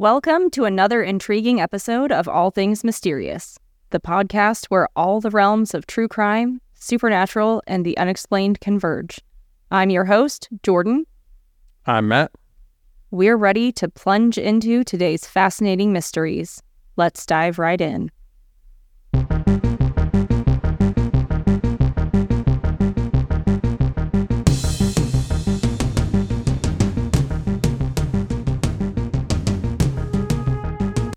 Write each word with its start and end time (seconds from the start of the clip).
Welcome 0.00 0.48
to 0.52 0.64
another 0.64 1.02
intriguing 1.02 1.60
episode 1.60 2.10
of 2.10 2.26
All 2.26 2.50
Things 2.50 2.82
Mysterious, 2.82 3.58
the 3.90 4.00
podcast 4.00 4.64
where 4.70 4.88
all 4.96 5.20
the 5.20 5.28
realms 5.28 5.74
of 5.74 5.86
true 5.86 6.08
crime, 6.08 6.62
supernatural, 6.72 7.62
and 7.66 7.84
the 7.84 7.98
unexplained 7.98 8.62
converge. 8.62 9.20
I'm 9.70 9.90
your 9.90 10.06
host, 10.06 10.48
Jordan. 10.62 11.04
I'm 11.84 12.08
Matt. 12.08 12.32
We're 13.10 13.36
ready 13.36 13.72
to 13.72 13.90
plunge 13.90 14.38
into 14.38 14.84
today's 14.84 15.26
fascinating 15.26 15.92
mysteries. 15.92 16.62
Let's 16.96 17.26
dive 17.26 17.58
right 17.58 17.78
in. 17.78 18.10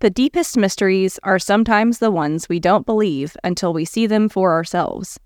The 0.03 0.09
deepest 0.09 0.57
mysteries 0.57 1.17
are 1.23 1.39
sometimes 1.39 1.99
the 1.99 2.11
ones 2.11 2.49
we 2.49 2.59
don't 2.59 2.85
believe 2.85 3.37
until 3.41 3.71
we 3.71 3.85
see 3.85 4.05
them 4.05 4.27
for 4.27 4.51
ourselves. 4.51 5.17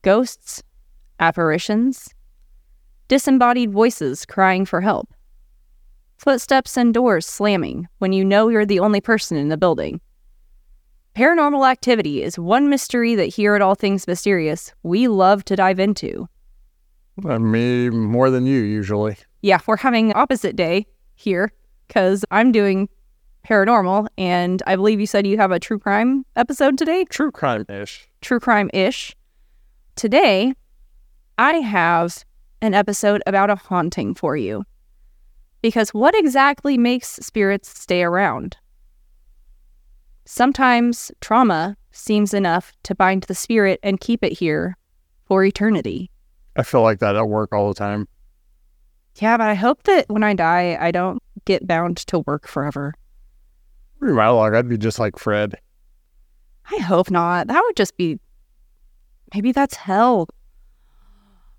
Ghosts, 0.00 0.62
apparitions, 1.20 2.08
disembodied 3.08 3.70
voices 3.70 4.24
crying 4.24 4.64
for 4.64 4.80
help, 4.80 5.12
footsteps 6.16 6.78
and 6.78 6.94
doors 6.94 7.26
slamming 7.26 7.86
when 7.98 8.14
you 8.14 8.24
know 8.24 8.48
you're 8.48 8.64
the 8.64 8.80
only 8.80 9.02
person 9.02 9.36
in 9.36 9.50
the 9.50 9.58
building. 9.58 10.00
Paranormal 11.14 11.70
activity 11.70 12.22
is 12.22 12.38
one 12.38 12.70
mystery 12.70 13.14
that 13.14 13.26
here 13.26 13.54
at 13.54 13.60
All 13.60 13.74
Things 13.74 14.06
Mysterious 14.06 14.72
we 14.82 15.06
love 15.06 15.44
to 15.44 15.54
dive 15.54 15.78
into. 15.78 16.26
Me 17.18 17.90
more 17.90 18.30
than 18.30 18.46
you 18.46 18.62
usually. 18.62 19.18
Yeah, 19.42 19.58
we're 19.66 19.76
having 19.76 20.14
opposite 20.14 20.56
day 20.56 20.86
here 21.14 21.52
because 21.86 22.24
I'm 22.30 22.52
doing 22.52 22.88
paranormal, 23.44 24.06
and 24.16 24.62
I 24.66 24.76
believe 24.76 25.00
you 25.00 25.06
said 25.06 25.26
you 25.26 25.36
have 25.36 25.50
a 25.50 25.60
true 25.60 25.78
crime 25.78 26.24
episode 26.36 26.78
today. 26.78 27.04
True 27.04 27.30
crime 27.30 27.64
ish. 27.68 28.08
True 28.20 28.40
crime 28.40 28.70
ish. 28.72 29.14
Today, 29.96 30.54
I 31.38 31.54
have 31.54 32.24
an 32.60 32.74
episode 32.74 33.22
about 33.26 33.50
a 33.50 33.56
haunting 33.56 34.14
for 34.14 34.36
you. 34.36 34.64
Because 35.60 35.94
what 35.94 36.14
exactly 36.14 36.78
makes 36.78 37.08
spirits 37.08 37.68
stay 37.68 38.02
around? 38.02 38.56
Sometimes 40.24 41.10
trauma 41.20 41.76
seems 41.90 42.32
enough 42.32 42.72
to 42.84 42.94
bind 42.94 43.24
the 43.24 43.34
spirit 43.34 43.80
and 43.82 44.00
keep 44.00 44.24
it 44.24 44.32
here 44.32 44.76
for 45.24 45.44
eternity. 45.44 46.10
I 46.56 46.62
feel 46.62 46.82
like 46.82 47.00
that 47.00 47.16
at 47.16 47.28
work 47.28 47.52
all 47.52 47.68
the 47.68 47.74
time. 47.74 48.08
Yeah, 49.16 49.36
but 49.36 49.48
I 49.48 49.54
hope 49.54 49.82
that 49.84 50.08
when 50.08 50.22
I 50.22 50.34
die, 50.34 50.76
I 50.80 50.90
don't 50.90 51.22
get 51.44 51.66
bound 51.66 51.98
to 51.98 52.20
work 52.20 52.46
forever. 52.46 52.94
Pretty 54.02 54.16
my 54.16 54.28
luck, 54.30 54.52
I'd 54.52 54.68
be 54.68 54.76
just 54.76 54.98
like 54.98 55.16
Fred. 55.16 55.54
I 56.68 56.78
hope 56.78 57.08
not. 57.08 57.46
That 57.46 57.62
would 57.64 57.76
just 57.76 57.96
be. 57.96 58.18
Maybe 59.32 59.52
that's 59.52 59.76
hell. 59.76 60.28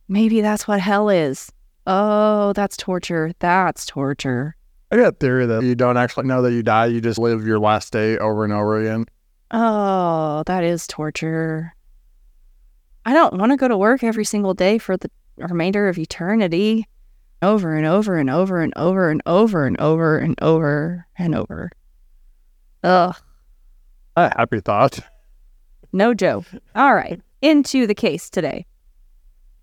Maybe 0.10 0.42
that's 0.42 0.68
what 0.68 0.82
hell 0.82 1.08
is. 1.08 1.50
Oh, 1.88 2.52
that's 2.52 2.76
torture. 2.76 3.32
That's 3.40 3.86
torture. 3.86 4.58
I 4.92 4.98
got 4.98 5.14
a 5.14 5.16
theory 5.16 5.46
that 5.46 5.64
you 5.64 5.74
don't 5.74 5.96
actually 5.96 6.26
know 6.26 6.42
that 6.42 6.52
you 6.52 6.64
die. 6.64 6.88
You 6.88 7.00
just 7.00 7.18
live 7.18 7.48
your 7.48 7.60
last 7.60 7.94
day 7.94 8.18
over 8.18 8.44
and 8.44 8.52
over 8.52 8.78
again. 8.78 9.06
Oh, 9.52 10.44
that 10.46 10.66
is 10.66 10.86
torture. 10.86 11.74
I 13.06 13.14
don't 13.14 13.38
want 13.38 13.54
to 13.54 13.58
go 13.58 13.70
to 13.70 13.78
work 13.78 14.04
every 14.04 14.26
single 14.26 14.54
day 14.54 14.80
for 14.80 14.98
the 14.98 15.10
remainder 15.38 15.88
of 15.88 15.98
eternity. 15.98 16.90
Over 17.42 17.74
and 17.74 17.86
over 17.86 18.18
and 18.18 18.30
over 18.30 18.62
and 18.62 18.74
over 18.76 19.10
and 19.10 19.22
over 19.26 19.66
and 19.66 19.80
over 19.80 20.18
and 20.18 20.36
over 20.42 21.08
and 21.18 21.36
over. 21.36 21.72
Ugh. 22.84 23.16
A 24.16 24.38
happy 24.38 24.60
thought. 24.60 25.00
No 25.92 26.14
joke. 26.14 26.46
All 26.76 26.94
right, 26.94 27.22
into 27.42 27.88
the 27.88 27.96
case 27.96 28.30
today. 28.30 28.66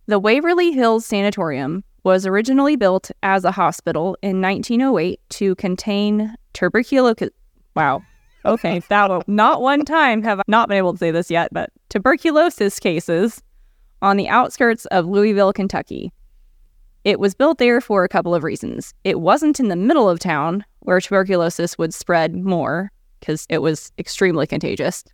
The 0.06 0.19
Waverly 0.19 0.72
Hills 0.72 1.06
Sanatorium 1.06 1.84
was 2.03 2.27
originally 2.27 2.77
built 2.77 3.11
as 3.22 3.45
a 3.45 3.53
hospital 3.53 4.17
in 4.22 4.41
1908 4.41 5.21
to 5.31 5.55
contain 5.56 6.34
tuberculosis. 6.53 7.31
Wow. 7.77 8.03
Okay, 8.45 8.81
that 8.89 9.28
not 9.28 9.61
one 9.61 9.84
time 9.84 10.22
have 10.22 10.41
I 10.41 10.43
not 10.49 10.69
been 10.69 10.78
able 10.78 10.93
to 10.93 10.99
say 10.99 11.11
this 11.11 11.31
yet, 11.31 11.53
but 11.53 11.71
tuberculosis 11.91 12.81
cases 12.81 13.43
on 14.00 14.16
the 14.16 14.28
outskirts 14.28 14.87
of 14.87 15.06
Louisville, 15.06 15.53
Kentucky. 15.53 16.11
It 17.05 17.21
was 17.21 17.34
built 17.34 17.59
there 17.59 17.81
for 17.81 18.03
a 18.03 18.09
couple 18.09 18.34
of 18.34 18.43
reasons. 18.43 18.95
It 19.05 19.21
wasn't 19.21 19.61
in 19.61 19.69
the 19.69 19.77
middle 19.77 20.09
of 20.09 20.19
town 20.19 20.65
where 20.81 21.00
tuberculosis 21.00 21.77
would 21.77 21.93
spread 21.93 22.34
more, 22.34 22.91
because 23.21 23.47
it 23.49 23.59
was 23.59 23.93
extremely 23.99 24.47
contagious. 24.47 25.05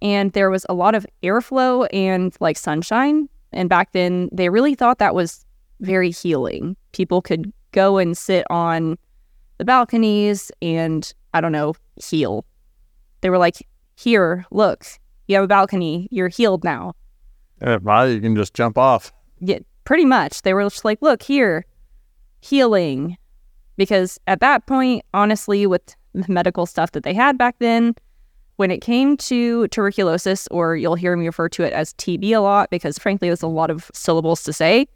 And 0.00 0.32
there 0.32 0.50
was 0.50 0.66
a 0.68 0.74
lot 0.74 0.94
of 0.94 1.06
airflow 1.22 1.86
and 1.92 2.34
like 2.40 2.58
sunshine. 2.58 3.28
And 3.52 3.68
back 3.68 3.92
then, 3.92 4.28
they 4.32 4.48
really 4.48 4.74
thought 4.74 4.98
that 4.98 5.14
was 5.14 5.44
very 5.80 6.10
healing. 6.10 6.76
People 6.92 7.22
could 7.22 7.52
go 7.72 7.98
and 7.98 8.16
sit 8.16 8.44
on 8.50 8.98
the 9.58 9.64
balconies 9.64 10.50
and, 10.60 11.12
I 11.34 11.40
don't 11.40 11.52
know, 11.52 11.74
heal. 12.02 12.44
They 13.20 13.30
were 13.30 13.38
like, 13.38 13.66
here, 13.96 14.44
look, 14.50 14.86
you 15.28 15.36
have 15.36 15.44
a 15.44 15.48
balcony. 15.48 16.08
You're 16.10 16.28
healed 16.28 16.64
now. 16.64 16.94
And 17.60 17.70
if 17.70 17.82
not, 17.82 18.04
you 18.04 18.20
can 18.20 18.34
just 18.34 18.54
jump 18.54 18.76
off. 18.76 19.12
Yeah, 19.38 19.60
pretty 19.84 20.04
much. 20.04 20.42
They 20.42 20.54
were 20.54 20.64
just 20.64 20.84
like, 20.84 21.00
look, 21.00 21.22
here, 21.22 21.64
healing. 22.40 23.16
Because 23.76 24.18
at 24.26 24.40
that 24.40 24.66
point, 24.66 25.04
honestly, 25.14 25.66
with 25.66 25.94
medical 26.28 26.66
stuff 26.66 26.92
that 26.92 27.04
they 27.04 27.14
had 27.14 27.38
back 27.38 27.56
then. 27.58 27.94
When 28.56 28.70
it 28.70 28.80
came 28.80 29.16
to 29.16 29.66
tuberculosis, 29.68 30.46
or 30.50 30.76
you'll 30.76 30.94
hear 30.94 31.16
me 31.16 31.26
refer 31.26 31.48
to 31.48 31.62
it 31.62 31.72
as 31.72 31.94
TB 31.94 32.36
a 32.36 32.40
lot 32.40 32.70
because 32.70 32.98
frankly, 32.98 33.28
there's 33.28 33.42
a 33.42 33.46
lot 33.48 33.70
of 33.70 33.90
syllables 33.94 34.42
to 34.44 34.52
say, 34.52 34.86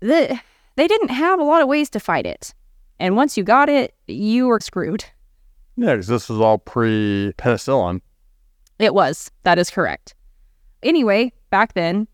the, 0.00 0.38
they 0.76 0.86
didn't 0.86 1.08
have 1.08 1.40
a 1.40 1.44
lot 1.44 1.62
of 1.62 1.68
ways 1.68 1.88
to 1.90 2.00
fight 2.00 2.26
it. 2.26 2.54
And 3.00 3.16
once 3.16 3.36
you 3.36 3.44
got 3.44 3.68
it, 3.68 3.94
you 4.06 4.46
were 4.46 4.60
screwed. 4.60 5.04
Yeah, 5.76 5.94
because 5.94 6.06
this 6.06 6.28
was 6.28 6.38
all 6.38 6.58
pre 6.58 7.32
penicillin. 7.38 8.00
It 8.78 8.94
was. 8.94 9.30
That 9.44 9.58
is 9.58 9.70
correct. 9.70 10.14
Anyway, 10.82 11.32
back 11.50 11.74
then, 11.74 12.06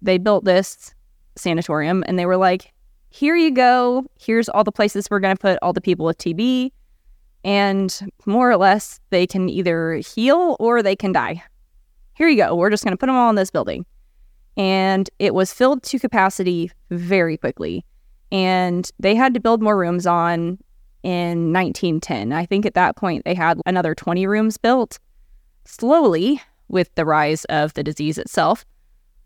they 0.00 0.18
built 0.18 0.44
this 0.44 0.94
sanatorium 1.36 2.04
and 2.06 2.18
they 2.18 2.26
were 2.26 2.36
like, 2.36 2.72
here 3.10 3.36
you 3.36 3.50
go. 3.50 4.04
Here's 4.18 4.48
all 4.48 4.64
the 4.64 4.72
places 4.72 5.08
we're 5.10 5.20
going 5.20 5.36
to 5.36 5.40
put 5.40 5.58
all 5.62 5.72
the 5.72 5.80
people 5.80 6.06
with 6.06 6.18
TB 6.18 6.72
and 7.44 8.10
more 8.26 8.50
or 8.50 8.56
less 8.56 9.00
they 9.10 9.26
can 9.26 9.48
either 9.48 9.96
heal 9.96 10.56
or 10.58 10.82
they 10.82 10.96
can 10.96 11.12
die. 11.12 11.42
Here 12.14 12.28
you 12.28 12.36
go. 12.36 12.54
We're 12.54 12.70
just 12.70 12.84
going 12.84 12.92
to 12.92 12.98
put 12.98 13.06
them 13.06 13.16
all 13.16 13.30
in 13.30 13.36
this 13.36 13.50
building. 13.50 13.84
And 14.56 15.10
it 15.18 15.34
was 15.34 15.52
filled 15.52 15.82
to 15.84 15.98
capacity 15.98 16.70
very 16.90 17.36
quickly. 17.36 17.84
And 18.32 18.90
they 18.98 19.14
had 19.14 19.34
to 19.34 19.40
build 19.40 19.62
more 19.62 19.76
rooms 19.76 20.06
on 20.06 20.58
in 21.02 21.52
1910. 21.52 22.32
I 22.32 22.46
think 22.46 22.64
at 22.64 22.74
that 22.74 22.96
point 22.96 23.24
they 23.24 23.34
had 23.34 23.60
another 23.66 23.94
20 23.94 24.26
rooms 24.26 24.56
built. 24.56 24.98
Slowly, 25.66 26.40
with 26.68 26.94
the 26.94 27.04
rise 27.04 27.44
of 27.46 27.74
the 27.74 27.82
disease 27.82 28.16
itself, 28.16 28.64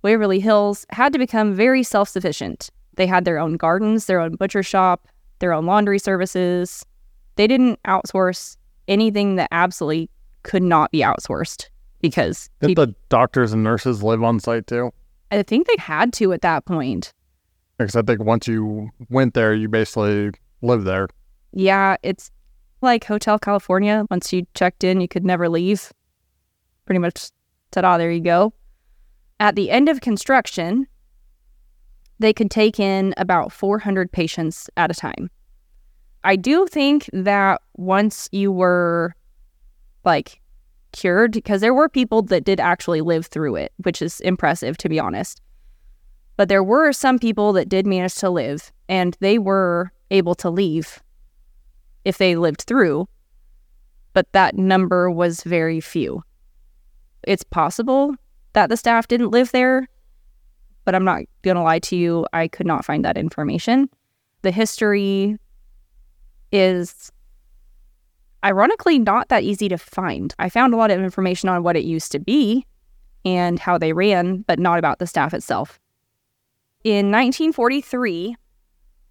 Waverly 0.03 0.41
Hills 0.41 0.87
had 0.91 1.13
to 1.13 1.19
become 1.19 1.55
very 1.55 1.83
self 1.83 2.09
sufficient. 2.09 2.71
They 2.97 3.07
had 3.07 3.25
their 3.25 3.39
own 3.39 3.57
gardens, 3.57 4.07
their 4.07 4.21
own 4.21 4.35
butcher 4.35 4.63
shop, 4.63 5.07
their 5.39 5.53
own 5.53 5.67
laundry 5.67 5.99
services, 5.99 6.85
they 7.39 7.47
didn't 7.47 7.81
outsource 7.85 8.57
anything 8.89 9.37
that 9.37 9.49
absolutely 9.53 10.11
could 10.43 10.63
not 10.63 10.91
be 10.91 10.99
outsourced 10.99 11.69
because 12.01 12.51
did 12.61 12.69
people, 12.69 12.87
the 12.87 12.95
doctors 13.09 13.53
and 13.53 13.63
nurses 13.63 14.03
live 14.03 14.23
on 14.23 14.41
site 14.41 14.67
too? 14.67 14.91
I 15.31 15.43
think 15.43 15.67
they 15.67 15.77
had 15.79 16.13
to 16.15 16.33
at 16.33 16.43
that 16.43 16.65
point. 16.67 17.13
Because 17.79 17.95
I 17.95 18.03
think 18.03 18.23
once 18.25 18.49
you 18.49 18.91
went 19.09 19.35
there, 19.35 19.55
you 19.55 19.69
basically 19.69 20.33
lived 20.63 20.85
there. 20.85 21.09
Yeah, 21.53 21.97
it's 22.03 22.31
like 22.83 23.05
Hotel 23.05 23.39
California. 23.39 24.05
Once 24.11 24.33
you 24.33 24.47
checked 24.55 24.83
in, 24.83 25.01
you 25.01 25.07
could 25.07 25.25
never 25.25 25.49
leave. 25.49 25.93
Pretty 26.87 26.99
much, 26.99 27.31
ta-da! 27.71 27.95
Ah, 27.95 27.99
there 27.99 28.11
you 28.11 28.21
go. 28.21 28.53
At 29.39 29.55
the 29.55 29.71
end 29.71 29.89
of 29.89 30.01
construction, 30.01 30.89
they 32.19 32.33
could 32.33 32.51
take 32.51 32.81
in 32.81 33.15
about 33.17 33.53
400 33.53 34.11
patients 34.11 34.69
at 34.77 34.91
a 34.91 34.95
time. 34.95 35.31
I 36.25 36.37
do 36.37 36.67
think 36.67 37.09
that 37.13 37.61
once 37.77 38.29
you 38.33 38.51
were 38.51 39.15
like 40.05 40.41
cured, 40.93 41.33
because 41.33 41.61
there 41.61 41.75
were 41.75 41.89
people 41.89 42.23
that 42.23 42.45
did 42.45 42.61
actually 42.61 43.01
live 43.01 43.27
through 43.27 43.57
it, 43.57 43.73
which 43.85 44.03
is 44.03 44.21
impressive 44.21 44.77
to 44.79 44.89
be 44.89 44.99
honest. 44.99 45.41
But 46.37 46.49
there 46.49 46.63
were 46.63 46.93
some 46.93 47.19
people 47.19 47.53
that 47.55 47.69
did 47.69 47.87
manage 47.87 48.15
to 48.17 48.31
live 48.31 48.73
and 48.89 49.17
they 49.21 49.39
were 49.39 49.93
able 50.11 50.35
to 50.37 50.51
leave 50.51 51.03
if 52.05 52.19
they 52.19 52.37
lived 52.37 52.63
through, 52.63 53.09
but 54.13 54.33
that 54.33 54.57
number 54.57 55.11
was 55.11 55.43
very 55.43 55.81
few. 55.81 56.23
It's 57.25 57.43
possible 57.43 58.15
that 58.55 58.71
the 58.71 58.77
staff 58.77 59.09
didn't 59.09 59.31
live 59.31 59.53
there, 59.53 59.89
but 60.85 60.95
I'm 60.95 61.05
not 61.05 61.23
going 61.43 61.57
to 61.57 61.63
lie 61.63 61.81
to 61.81 61.97
you, 61.97 62.27
I 62.33 62.49
could 62.49 62.67
not 62.67 62.85
find 62.85 63.05
that 63.05 63.19
information. 63.19 63.91
The 64.43 64.51
history 64.51 65.39
is 66.53 67.13
ironically 68.45 68.99
not 68.99 69.29
that 69.29 69.43
easy 69.43 69.69
to 69.69 69.79
find. 69.79 70.35
I 70.39 70.49
found 70.49 70.75
a 70.75 70.77
lot 70.77 70.91
of 70.91 71.01
information 71.01 71.49
on 71.49 71.63
what 71.63 71.77
it 71.77 71.85
used 71.85 72.13
to 72.13 72.19
be 72.19 72.65
and 73.25 73.59
how 73.59 73.79
they 73.79 73.93
ran, 73.93 74.43
but 74.43 74.59
not 74.59 74.79
about 74.79 74.99
the 74.99 75.07
staff 75.07 75.35
itself. 75.35 75.81
In 76.85 77.11
1943, 77.11 78.37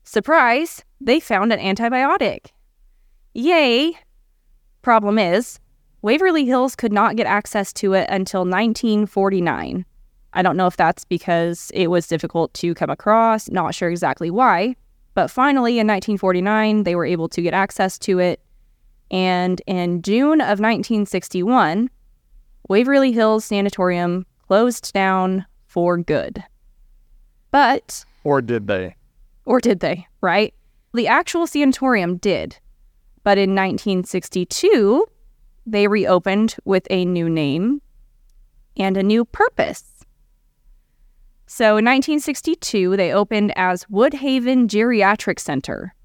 surprise, 0.04 0.84
they 1.01 1.19
found 1.19 1.51
an 1.51 1.60
antibiotic. 1.60 2.48
Yay! 3.34 3.98
Problem 4.81 5.19
is, 5.19 5.60
Waverly 6.01 6.45
Hills 6.45 6.75
could 6.75 6.94
not 6.94 7.18
get 7.18 7.28
access 7.28 7.74
to 7.74 7.94
it 7.94 8.10
until 8.10 8.42
1949. 8.42 9.86
I 10.34 10.42
don't 10.42 10.57
know 10.57 10.68
if 10.68 10.78
that's 10.78 11.04
because 11.04 11.72
it 11.74 11.88
was 11.88 12.07
difficult 12.07 12.54
to 12.56 12.74
come 12.74 12.89
across, 12.89 13.50
not 13.50 13.75
sure 13.75 13.89
exactly 13.89 14.30
why, 14.30 14.75
but 15.17 15.31
finally 15.31 15.79
in 15.79 15.87
1949 15.87 16.83
they 16.83 16.93
were 16.93 17.03
able 17.03 17.27
to 17.27 17.41
get 17.41 17.51
access 17.51 17.97
to 17.97 18.19
it. 18.19 18.39
And 19.09 19.59
in 19.65 20.03
June 20.03 20.41
of 20.41 20.59
1961, 20.59 21.89
Waverly 22.69 23.11
Hills 23.11 23.43
Sanatorium 23.43 24.27
closed 24.47 24.93
down 24.93 25.43
for 25.65 25.97
good. 25.97 26.43
But, 27.49 28.05
Or 28.23 28.43
did 28.43 28.67
they? 28.67 28.95
or 29.45 29.59
did 29.59 29.79
they, 29.79 30.05
right? 30.21 30.53
The 30.93 31.07
actual 31.07 31.47
sanatorium 31.47 32.17
did. 32.17 32.55
But 33.23 33.39
in 33.39 33.55
1962, 33.55 35.03
they 35.65 35.87
reopened 35.87 36.57
with 36.63 36.85
a 36.91 37.05
new 37.05 37.27
name 37.27 37.81
and 38.77 38.95
a 38.95 39.01
new 39.01 39.25
purpose. 39.25 39.96
So 41.47 41.77
in 41.77 41.85
1962, 41.85 42.97
they 42.97 43.13
opened 43.13 43.53
as 43.55 43.85
Woodhaven 43.85 44.67
Geriatric 44.67 45.39
Center, 45.39 45.95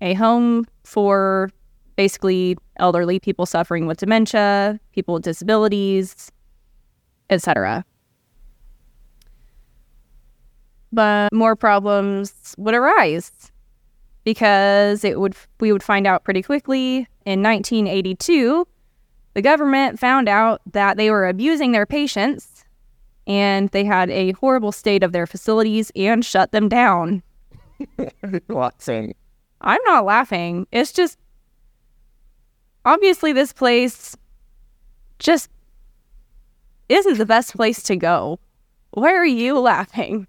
a 0.00 0.14
home 0.14 0.64
for 0.84 1.50
basically 1.96 2.56
elderly 2.78 3.18
people 3.18 3.46
suffering 3.46 3.86
with 3.86 3.98
dementia, 3.98 4.78
people 4.92 5.14
with 5.14 5.24
disabilities, 5.24 6.30
etc. 7.30 7.84
But 10.92 11.32
more 11.32 11.56
problems 11.56 12.54
would 12.56 12.74
arise 12.74 13.50
because 14.24 15.04
it 15.04 15.18
would 15.18 15.34
we 15.58 15.72
would 15.72 15.82
find 15.82 16.06
out 16.06 16.24
pretty 16.24 16.42
quickly 16.42 17.08
in 17.24 17.42
1982 17.42 18.66
the 19.34 19.42
government 19.42 19.98
found 19.98 20.28
out 20.28 20.60
that 20.72 20.96
they 20.96 21.10
were 21.10 21.26
abusing 21.26 21.72
their 21.72 21.86
patients 21.86 22.59
and 23.30 23.68
they 23.68 23.84
had 23.84 24.10
a 24.10 24.32
horrible 24.32 24.72
state 24.72 25.04
of 25.04 25.12
their 25.12 25.24
facilities 25.26 25.92
and 25.94 26.24
shut 26.24 26.50
them 26.50 26.68
down. 26.68 27.22
Watson. 28.48 29.14
I'm 29.60 29.80
not 29.86 30.04
laughing. 30.04 30.66
It's 30.72 30.90
just 30.92 31.16
obviously 32.84 33.32
this 33.32 33.52
place 33.52 34.16
just 35.20 35.48
isn't 36.88 37.18
the 37.18 37.26
best 37.26 37.54
place 37.54 37.84
to 37.84 37.94
go. 37.94 38.40
Why 38.90 39.12
are 39.14 39.24
you 39.24 39.60
laughing? 39.60 40.26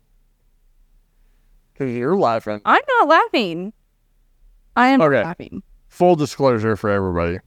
Because 1.74 1.96
you're 1.96 2.16
laughing. 2.16 2.62
I'm 2.66 2.84
not 3.00 3.08
laughing. 3.08 3.74
I 4.76 4.90
am 4.90 5.02
Okay. 5.02 5.24
laughing. 5.24 5.64
Full 5.88 6.16
disclosure 6.16 6.76
for 6.76 6.92
everybody. 6.92 7.40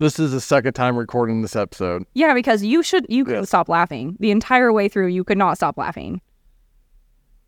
This 0.00 0.18
is 0.18 0.32
the 0.32 0.40
second 0.40 0.72
time 0.72 0.96
recording 0.96 1.42
this 1.42 1.54
episode. 1.54 2.04
Yeah, 2.14 2.32
because 2.32 2.64
you 2.64 2.82
should 2.82 3.04
you 3.10 3.22
couldn't 3.24 3.42
Yes. 3.42 3.48
stop 3.48 3.68
laughing. 3.68 4.16
The 4.18 4.30
entire 4.30 4.72
way 4.72 4.88
through 4.88 5.08
you 5.08 5.24
could 5.24 5.36
not 5.36 5.58
stop 5.58 5.76
laughing. 5.76 6.22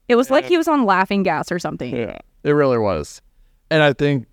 It 0.06 0.16
was 0.16 0.31
like 0.31 0.44
Yeah. 0.44 0.49
he 0.50 0.56
was 0.58 0.69
on 0.69 0.84
laughing 0.84 1.22
gas 1.22 1.50
or 1.50 1.58
something. 1.58 1.96
Yeah. 1.96 2.19
It 2.44 2.50
really 2.50 2.76
was. 2.76 3.22
And 3.70 3.82
I 3.82 3.94
think 3.94 4.26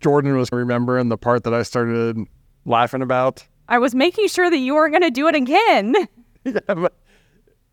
Jordan 0.00 0.36
was 0.36 0.48
remembering 0.50 1.08
the 1.08 1.16
part 1.16 1.44
that 1.44 1.54
I 1.54 1.62
started 1.62 2.18
laughing 2.64 3.00
about. 3.00 3.46
I 3.68 3.78
was 3.78 3.94
making 3.94 4.26
sure 4.26 4.50
that 4.50 4.58
you 4.58 4.74
weren't 4.74 4.92
going 4.92 5.02
to 5.02 5.10
do 5.12 5.28
it 5.28 5.36
again. 5.36 5.94
yeah, 6.44 6.58
but 6.66 6.94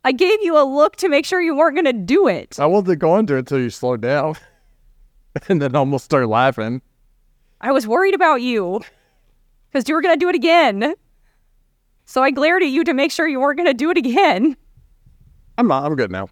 I 0.05 0.11
gave 0.11 0.37
you 0.43 0.55
a 0.55 0.63
look 0.63 0.97
to 0.97 1.09
make 1.09 1.25
sure 1.25 1.41
you 1.41 1.55
weren't 1.55 1.73
going 1.75 1.85
to 1.85 1.93
do 1.93 2.27
it. 2.27 2.59
I 2.59 2.67
wasn't 2.67 2.99
going 2.99 3.25
to 3.25 3.37
until 3.37 3.59
you 3.59 3.71
slowed 3.71 4.01
down. 4.01 4.35
and 5.49 5.59
then 5.59 5.75
almost 5.75 6.05
started 6.05 6.27
laughing. 6.27 6.83
I 7.59 7.71
was 7.71 7.87
worried 7.87 8.13
about 8.13 8.43
you 8.43 8.81
because 9.71 9.87
you 9.87 9.95
were 9.95 10.01
going 10.01 10.15
to 10.15 10.19
do 10.19 10.29
it 10.29 10.35
again. 10.35 10.93
So 12.05 12.23
I 12.23 12.31
glared 12.31 12.63
at 12.63 12.69
you 12.69 12.83
to 12.83 12.93
make 12.93 13.11
sure 13.11 13.27
you 13.27 13.39
weren't 13.39 13.57
going 13.57 13.69
to 13.69 13.73
do 13.73 13.91
it 13.91 13.97
again. 13.97 14.57
I'm 15.57 15.67
not, 15.67 15.85
I'm 15.85 15.95
good 15.95 16.11
now. 16.11 16.29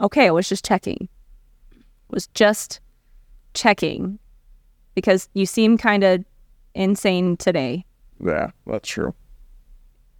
Okay, 0.00 0.26
I 0.26 0.30
was 0.30 0.48
just 0.48 0.64
checking. 0.64 1.08
Was 2.10 2.26
just 2.28 2.80
checking 3.54 4.18
because 4.94 5.28
you 5.34 5.46
seem 5.46 5.78
kind 5.78 6.02
of 6.02 6.24
insane 6.74 7.36
today. 7.36 7.84
Yeah, 8.24 8.50
that's 8.66 8.88
true. 8.88 9.14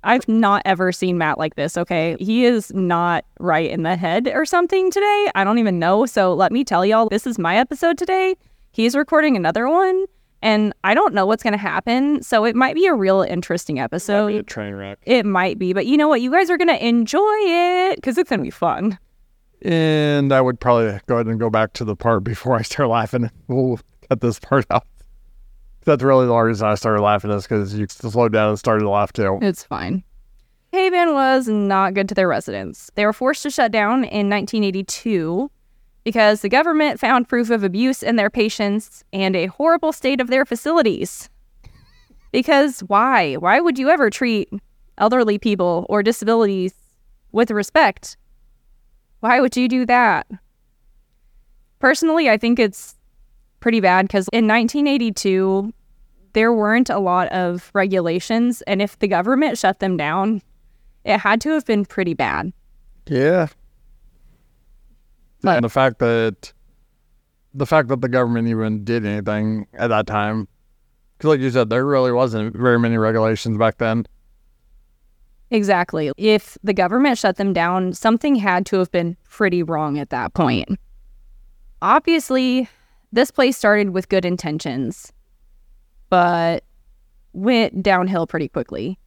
I've 0.02 0.26
not 0.28 0.62
ever 0.64 0.92
seen 0.92 1.18
Matt 1.18 1.36
like 1.36 1.56
this, 1.56 1.76
okay? 1.76 2.16
He 2.18 2.44
is 2.44 2.72
not 2.72 3.24
right 3.38 3.70
in 3.70 3.82
the 3.82 3.96
head 3.96 4.28
or 4.28 4.46
something 4.46 4.90
today. 4.90 5.30
I 5.34 5.44
don't 5.44 5.58
even 5.58 5.78
know. 5.78 6.06
So 6.06 6.32
let 6.32 6.52
me 6.52 6.64
tell 6.64 6.86
y'all, 6.86 7.08
this 7.08 7.26
is 7.26 7.38
my 7.38 7.56
episode 7.56 7.98
today. 7.98 8.36
He's 8.72 8.94
recording 8.94 9.36
another 9.36 9.68
one, 9.68 10.06
and 10.42 10.72
I 10.84 10.94
don't 10.94 11.14
know 11.14 11.26
what's 11.26 11.42
going 11.42 11.52
to 11.52 11.58
happen. 11.58 12.22
So 12.22 12.44
it 12.44 12.56
might 12.56 12.74
be 12.74 12.86
a 12.86 12.94
real 12.94 13.22
interesting 13.22 13.76
Might 13.76 13.80
be 13.80 13.82
a 13.82 13.84
episode. 13.84 14.46
train 14.46 14.74
wreck. 14.74 14.98
It 15.02 15.26
might 15.26 15.58
be, 15.58 15.72
but 15.72 15.86
you 15.86 15.96
know 15.96 16.08
what? 16.08 16.20
You 16.20 16.30
guys 16.30 16.50
are 16.50 16.56
going 16.56 16.68
to 16.68 16.86
enjoy 16.86 17.20
it 17.20 17.96
because 17.96 18.18
it's 18.18 18.30
going 18.30 18.40
to 18.40 18.44
be 18.44 18.50
fun. 18.50 18.98
And 19.62 20.32
I 20.32 20.40
would 20.40 20.58
probably 20.58 20.98
go 21.06 21.16
ahead 21.16 21.26
and 21.26 21.38
go 21.38 21.50
back 21.50 21.74
to 21.74 21.84
the 21.84 21.94
part 21.96 22.24
before 22.24 22.56
I 22.56 22.62
start 22.62 22.88
laughing. 22.88 23.30
We'll 23.48 23.78
cut 24.08 24.20
this 24.20 24.38
part 24.38 24.66
out. 24.70 24.86
That's 25.84 26.02
really 26.02 26.26
the 26.26 26.36
reason 26.36 26.66
I 26.68 26.74
started 26.74 27.02
laughing 27.02 27.30
is 27.30 27.44
because 27.44 27.74
you 27.74 27.86
slowed 27.88 28.32
down 28.32 28.50
and 28.50 28.58
started 28.58 28.82
to 28.84 28.90
laugh 28.90 29.12
too. 29.12 29.38
It's 29.42 29.64
fine. 29.64 30.04
Haven 30.72 31.14
was 31.14 31.48
not 31.48 31.94
good 31.94 32.08
to 32.10 32.14
their 32.14 32.28
residents. 32.28 32.90
They 32.94 33.04
were 33.04 33.12
forced 33.12 33.42
to 33.42 33.50
shut 33.50 33.72
down 33.72 34.04
in 34.04 34.30
1982 34.30 35.50
because 36.04 36.40
the 36.40 36.48
government 36.48 36.98
found 36.98 37.28
proof 37.28 37.50
of 37.50 37.62
abuse 37.64 38.02
in 38.02 38.16
their 38.16 38.30
patients 38.30 39.04
and 39.12 39.36
a 39.36 39.46
horrible 39.46 39.92
state 39.92 40.20
of 40.20 40.28
their 40.28 40.44
facilities. 40.44 41.28
Because 42.32 42.80
why? 42.80 43.34
Why 43.34 43.60
would 43.60 43.78
you 43.78 43.90
ever 43.90 44.10
treat 44.10 44.48
elderly 44.98 45.38
people 45.38 45.86
or 45.88 46.02
disabilities 46.02 46.74
with 47.32 47.50
respect? 47.50 48.16
Why 49.20 49.40
would 49.40 49.56
you 49.56 49.68
do 49.68 49.84
that? 49.86 50.26
Personally, 51.78 52.28
I 52.28 52.36
think 52.36 52.58
it's 52.58 52.96
pretty 53.60 53.80
bad 53.80 54.06
because 54.06 54.28
in 54.32 54.46
1982, 54.46 55.72
there 56.32 56.52
weren't 56.52 56.90
a 56.90 56.98
lot 56.98 57.28
of 57.28 57.70
regulations. 57.74 58.62
And 58.62 58.80
if 58.80 58.98
the 58.98 59.08
government 59.08 59.58
shut 59.58 59.80
them 59.80 59.96
down, 59.96 60.42
it 61.04 61.18
had 61.18 61.40
to 61.42 61.50
have 61.50 61.66
been 61.66 61.84
pretty 61.84 62.14
bad. 62.14 62.52
Yeah. 63.06 63.48
And 65.42 65.64
the 65.64 65.68
fact 65.68 65.98
that 66.00 66.52
the 67.54 67.66
fact 67.66 67.88
that 67.88 68.00
the 68.00 68.08
government 68.08 68.48
even 68.48 68.84
did 68.84 69.04
anything 69.04 69.66
at 69.74 69.88
that 69.88 70.06
time, 70.06 70.46
because 71.16 71.30
like 71.30 71.40
you 71.40 71.50
said, 71.50 71.70
there 71.70 71.84
really 71.84 72.12
wasn't 72.12 72.54
very 72.54 72.78
many 72.78 72.96
regulations 72.96 73.58
back 73.58 73.78
then. 73.78 74.06
Exactly. 75.50 76.12
If 76.16 76.56
the 76.62 76.72
government 76.72 77.18
shut 77.18 77.36
them 77.36 77.52
down, 77.52 77.92
something 77.92 78.36
had 78.36 78.66
to 78.66 78.78
have 78.78 78.90
been 78.92 79.16
pretty 79.28 79.62
wrong 79.62 79.98
at 79.98 80.10
that 80.10 80.32
point. 80.34 80.78
Obviously, 81.82 82.68
this 83.12 83.30
place 83.30 83.56
started 83.56 83.90
with 83.90 84.08
good 84.08 84.24
intentions, 84.24 85.12
but 86.08 86.62
went 87.32 87.82
downhill 87.82 88.26
pretty 88.26 88.48
quickly. 88.48 88.98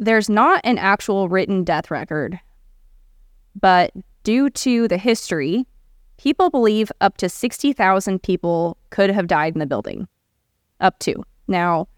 There's 0.00 0.28
not 0.28 0.60
an 0.64 0.78
actual 0.78 1.28
written 1.28 1.62
death 1.62 1.90
record, 1.90 2.40
but 3.60 3.92
due 4.22 4.50
to 4.50 4.88
the 4.88 4.98
history, 4.98 5.66
people 6.18 6.50
believe 6.50 6.90
up 7.00 7.16
to 7.18 7.28
60,000 7.28 8.22
people 8.22 8.76
could 8.90 9.10
have 9.10 9.26
died 9.26 9.54
in 9.54 9.60
the 9.60 9.66
building. 9.66 10.06
Up 10.80 10.98
to. 11.00 11.24
Now, 11.46 11.88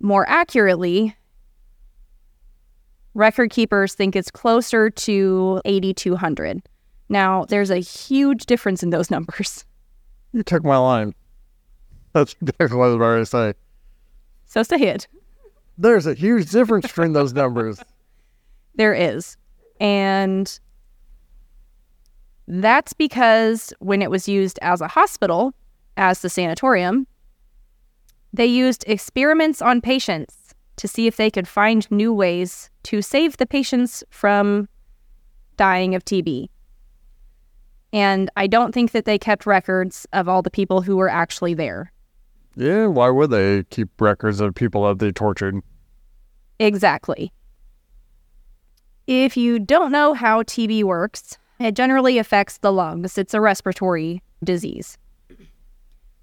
more 0.00 0.28
accurately, 0.28 1.16
record 3.14 3.50
keepers 3.50 3.94
think 3.94 4.14
it's 4.14 4.30
closer 4.30 4.90
to 4.90 5.60
8,200. 5.64 6.62
Now, 7.08 7.44
there's 7.46 7.70
a 7.70 7.78
huge 7.78 8.46
difference 8.46 8.82
in 8.82 8.90
those 8.90 9.10
numbers. 9.10 9.64
You 10.32 10.42
took 10.42 10.64
my 10.64 10.76
line. 10.76 11.14
That's 12.12 12.34
exactly 12.40 12.76
what 12.76 12.84
I 12.84 12.88
was 12.88 12.96
about 12.96 13.16
to 13.16 13.26
say. 13.26 13.54
So 14.46 14.62
say 14.62 14.76
it. 14.76 15.06
There's 15.78 16.06
a 16.06 16.14
huge 16.14 16.50
difference 16.50 16.86
between 16.86 17.12
those 17.12 17.32
numbers. 17.32 17.80
There 18.78 18.92
is. 18.92 19.38
And 19.80 20.60
that's 22.48 22.92
because 22.92 23.72
when 23.78 24.02
it 24.02 24.10
was 24.10 24.28
used 24.28 24.58
as 24.62 24.80
a 24.80 24.88
hospital, 24.88 25.52
as 25.96 26.20
the 26.20 26.30
sanatorium, 26.30 27.06
they 28.32 28.46
used 28.46 28.84
experiments 28.86 29.62
on 29.62 29.80
patients 29.80 30.54
to 30.76 30.86
see 30.86 31.06
if 31.06 31.16
they 31.16 31.30
could 31.30 31.48
find 31.48 31.90
new 31.90 32.12
ways 32.12 32.70
to 32.84 33.00
save 33.02 33.38
the 33.38 33.46
patients 33.46 34.04
from 34.10 34.68
dying 35.56 35.94
of 35.94 36.04
TB. 36.04 36.48
And 37.92 38.30
I 38.36 38.46
don't 38.46 38.72
think 38.72 38.92
that 38.92 39.06
they 39.06 39.18
kept 39.18 39.46
records 39.46 40.06
of 40.12 40.28
all 40.28 40.42
the 40.42 40.50
people 40.50 40.82
who 40.82 40.96
were 40.96 41.08
actually 41.08 41.54
there. 41.54 41.92
Yeah, 42.56 42.86
why 42.86 43.08
would 43.08 43.30
they 43.30 43.64
keep 43.64 44.00
records 44.00 44.40
of 44.40 44.54
people 44.54 44.86
that 44.86 44.98
they 44.98 45.12
tortured? 45.12 45.62
Exactly. 46.58 47.32
If 49.06 49.36
you 49.36 49.58
don't 49.58 49.92
know 49.92 50.14
how 50.14 50.42
TB 50.42 50.84
works, 50.84 51.38
it 51.58 51.74
generally 51.74 52.18
affects 52.18 52.58
the 52.58 52.72
lungs. 52.72 53.18
It's 53.18 53.34
a 53.34 53.40
respiratory 53.40 54.22
disease. 54.44 54.98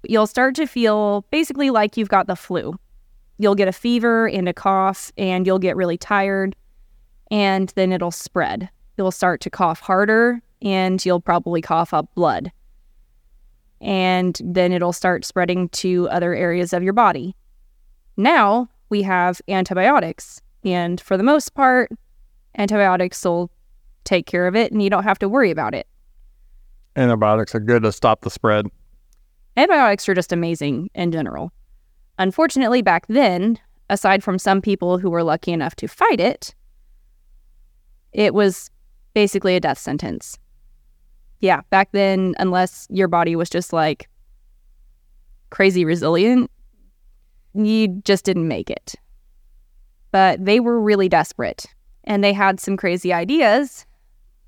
You'll 0.06 0.26
start 0.26 0.54
to 0.56 0.66
feel 0.66 1.24
basically 1.30 1.70
like 1.70 1.96
you've 1.96 2.08
got 2.08 2.26
the 2.26 2.36
flu. 2.36 2.78
You'll 3.38 3.54
get 3.54 3.68
a 3.68 3.72
fever 3.72 4.28
and 4.28 4.48
a 4.48 4.52
cough, 4.52 5.10
and 5.16 5.46
you'll 5.46 5.58
get 5.58 5.76
really 5.76 5.96
tired, 5.96 6.54
and 7.30 7.72
then 7.74 7.90
it'll 7.90 8.10
spread. 8.10 8.68
You'll 8.96 9.10
start 9.10 9.40
to 9.40 9.50
cough 9.50 9.80
harder, 9.80 10.40
and 10.62 11.04
you'll 11.04 11.20
probably 11.20 11.60
cough 11.60 11.92
up 11.92 12.14
blood. 12.14 12.52
And 13.80 14.40
then 14.44 14.72
it'll 14.72 14.92
start 14.92 15.24
spreading 15.24 15.68
to 15.70 16.08
other 16.10 16.34
areas 16.34 16.72
of 16.72 16.82
your 16.82 16.92
body. 16.92 17.34
Now 18.16 18.68
we 18.88 19.02
have 19.02 19.40
antibiotics, 19.48 20.40
and 20.62 21.00
for 21.00 21.16
the 21.16 21.24
most 21.24 21.54
part, 21.54 21.90
antibiotics 22.56 23.24
will 23.24 23.50
take 24.04 24.26
care 24.26 24.46
of 24.46 24.54
it 24.54 24.72
and 24.72 24.82
you 24.82 24.90
don't 24.90 25.04
have 25.04 25.18
to 25.20 25.28
worry 25.28 25.50
about 25.50 25.74
it. 25.74 25.86
Antibiotics 26.96 27.54
are 27.54 27.60
good 27.60 27.82
to 27.82 27.92
stop 27.92 28.20
the 28.20 28.30
spread. 28.30 28.66
Antibiotics 29.56 30.08
are 30.08 30.14
just 30.14 30.32
amazing 30.32 30.90
in 30.94 31.12
general. 31.12 31.52
Unfortunately, 32.18 32.82
back 32.82 33.06
then, 33.08 33.58
aside 33.90 34.22
from 34.22 34.38
some 34.38 34.60
people 34.60 34.98
who 34.98 35.10
were 35.10 35.22
lucky 35.22 35.52
enough 35.52 35.74
to 35.76 35.88
fight 35.88 36.20
it, 36.20 36.54
it 38.12 38.34
was 38.34 38.70
basically 39.14 39.56
a 39.56 39.60
death 39.60 39.78
sentence. 39.78 40.38
Yeah, 41.40 41.62
back 41.70 41.90
then, 41.92 42.34
unless 42.38 42.86
your 42.90 43.08
body 43.08 43.36
was 43.36 43.50
just 43.50 43.72
like 43.72 44.08
crazy 45.50 45.84
resilient, 45.84 46.50
you 47.54 47.88
just 48.04 48.24
didn't 48.24 48.48
make 48.48 48.70
it. 48.70 48.94
But 50.10 50.44
they 50.44 50.60
were 50.60 50.80
really 50.80 51.08
desperate 51.08 51.66
and 52.04 52.22
they 52.22 52.32
had 52.32 52.60
some 52.60 52.76
crazy 52.76 53.12
ideas 53.12 53.86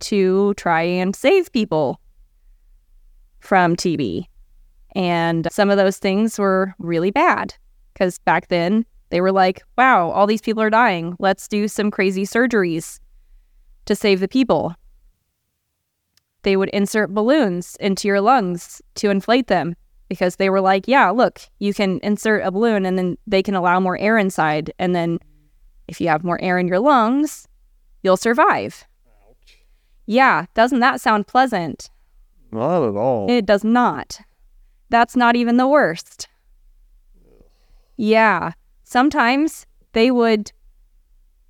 to 0.01 0.55
try 0.55 0.83
and 0.83 1.15
save 1.15 1.53
people 1.53 2.01
from 3.41 3.77
TB. 3.77 4.27
And 4.95 5.49
some 5.51 5.71
of 5.71 5.77
those 5.77 5.99
things 5.99 6.39
were 6.39 6.75
really 6.79 7.11
bad 7.11 7.55
because 7.93 8.19
back 8.21 8.49
then 8.49 8.85
they 9.11 9.21
were 9.21 9.33
like, 9.33 9.63
wow, 9.79 10.11
all 10.11 10.27
these 10.27 10.41
people 10.41 10.63
are 10.63 10.71
dying. 10.71 11.17
Let's 11.19 11.49
do 11.49 11.69
some 11.69 11.91
crazy 11.91 12.25
surgeries 12.25 12.99
to 13.85 13.95
save 13.95 14.21
the 14.21 14.29
people. 14.29 14.75
They 16.43 16.57
would 16.57 16.71
insert 16.71 17.15
balloons 17.15 17.77
into 17.81 18.09
your 18.09 18.21
lungs 18.21 18.81
to 18.97 19.11
inflate 19.11 19.49
them 19.49 19.75
because 20.09 20.37
they 20.37 20.51
were 20.51 20.61
like, 20.61 20.87
yeah, 20.87 21.11
look, 21.11 21.41
you 21.59 21.75
can 21.75 21.99
insert 22.03 22.45
a 22.45 22.51
balloon 22.51 22.87
and 22.87 22.97
then 22.97 23.17
they 23.27 23.43
can 23.43 23.55
allow 23.55 23.81
more 23.81 23.99
air 23.99 24.19
inside. 24.19 24.73
And 24.79 24.95
then 24.95 25.19
if 25.89 26.01
you 26.01 26.09
have 26.09 26.25
more 26.25 26.41
air 26.41 26.59
in 26.59 26.69
your 26.69 26.79
lungs, 26.79 27.49
you'll 28.03 28.17
survive. 28.17 28.85
Yeah, 30.07 30.47
doesn't 30.55 30.81
that 30.81 31.01
sound 31.01 31.27
pleasant? 31.27 31.91
Not 32.53 32.89
at 32.89 32.97
all. 32.97 33.29
It 33.29 33.45
does 33.45 33.65
not. 33.65 34.21
That's 34.89 35.17
not 35.17 35.37
even 35.37 35.57
the 35.57 35.67
worst. 35.67 36.29
Yeah, 37.97 38.53
sometimes 38.85 39.67
they 39.93 40.11
would. 40.11 40.53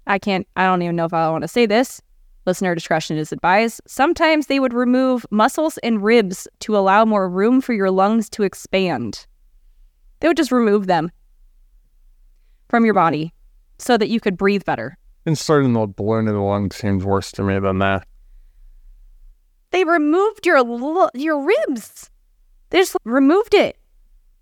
I 0.07 0.19
can't, 0.19 0.47
I 0.57 0.65
don't 0.65 0.83
even 0.83 0.97
know 0.97 1.05
if 1.05 1.13
I 1.13 1.29
want 1.31 1.43
to 1.43 1.49
say 1.49 1.67
this. 1.67 2.01
Listener 2.47 2.75
discretion 2.77 3.19
is 3.19 3.33
advised. 3.33 3.81
Sometimes 3.87 4.47
they 4.47 4.61
would 4.61 4.73
remove 4.73 5.27
muscles 5.31 5.79
and 5.79 6.03
ribs 6.03 6.47
to 6.61 6.77
allow 6.77 7.05
more 7.05 7.29
room 7.29 7.61
for 7.61 7.73
your 7.73 7.91
lungs 7.91 8.31
to 8.31 8.45
expand. 8.45 9.27
They 10.21 10.29
would 10.29 10.37
just 10.37 10.53
remove 10.53 10.87
them 10.87 11.11
from 12.69 12.85
your 12.85 12.95
body 12.95 13.35
so 13.79 13.99
that 13.99 14.09
you 14.09 14.21
could 14.21 14.37
breathe 14.37 14.65
better. 14.65 14.97
Inserting 15.27 15.73
the 15.73 15.87
balloon 15.89 16.29
in 16.29 16.35
the 16.35 16.41
lung 16.41 16.71
seems 16.71 17.05
worse 17.05 17.33
to 17.33 17.43
me 17.43 17.59
than 17.59 17.81
that. 17.81 18.07
They 19.77 19.85
removed 19.85 20.47
your 20.47 21.11
your 21.13 21.39
ribs. 21.39 22.09
They 22.71 22.79
just 22.79 22.97
removed 23.05 23.53
it. 23.53 23.77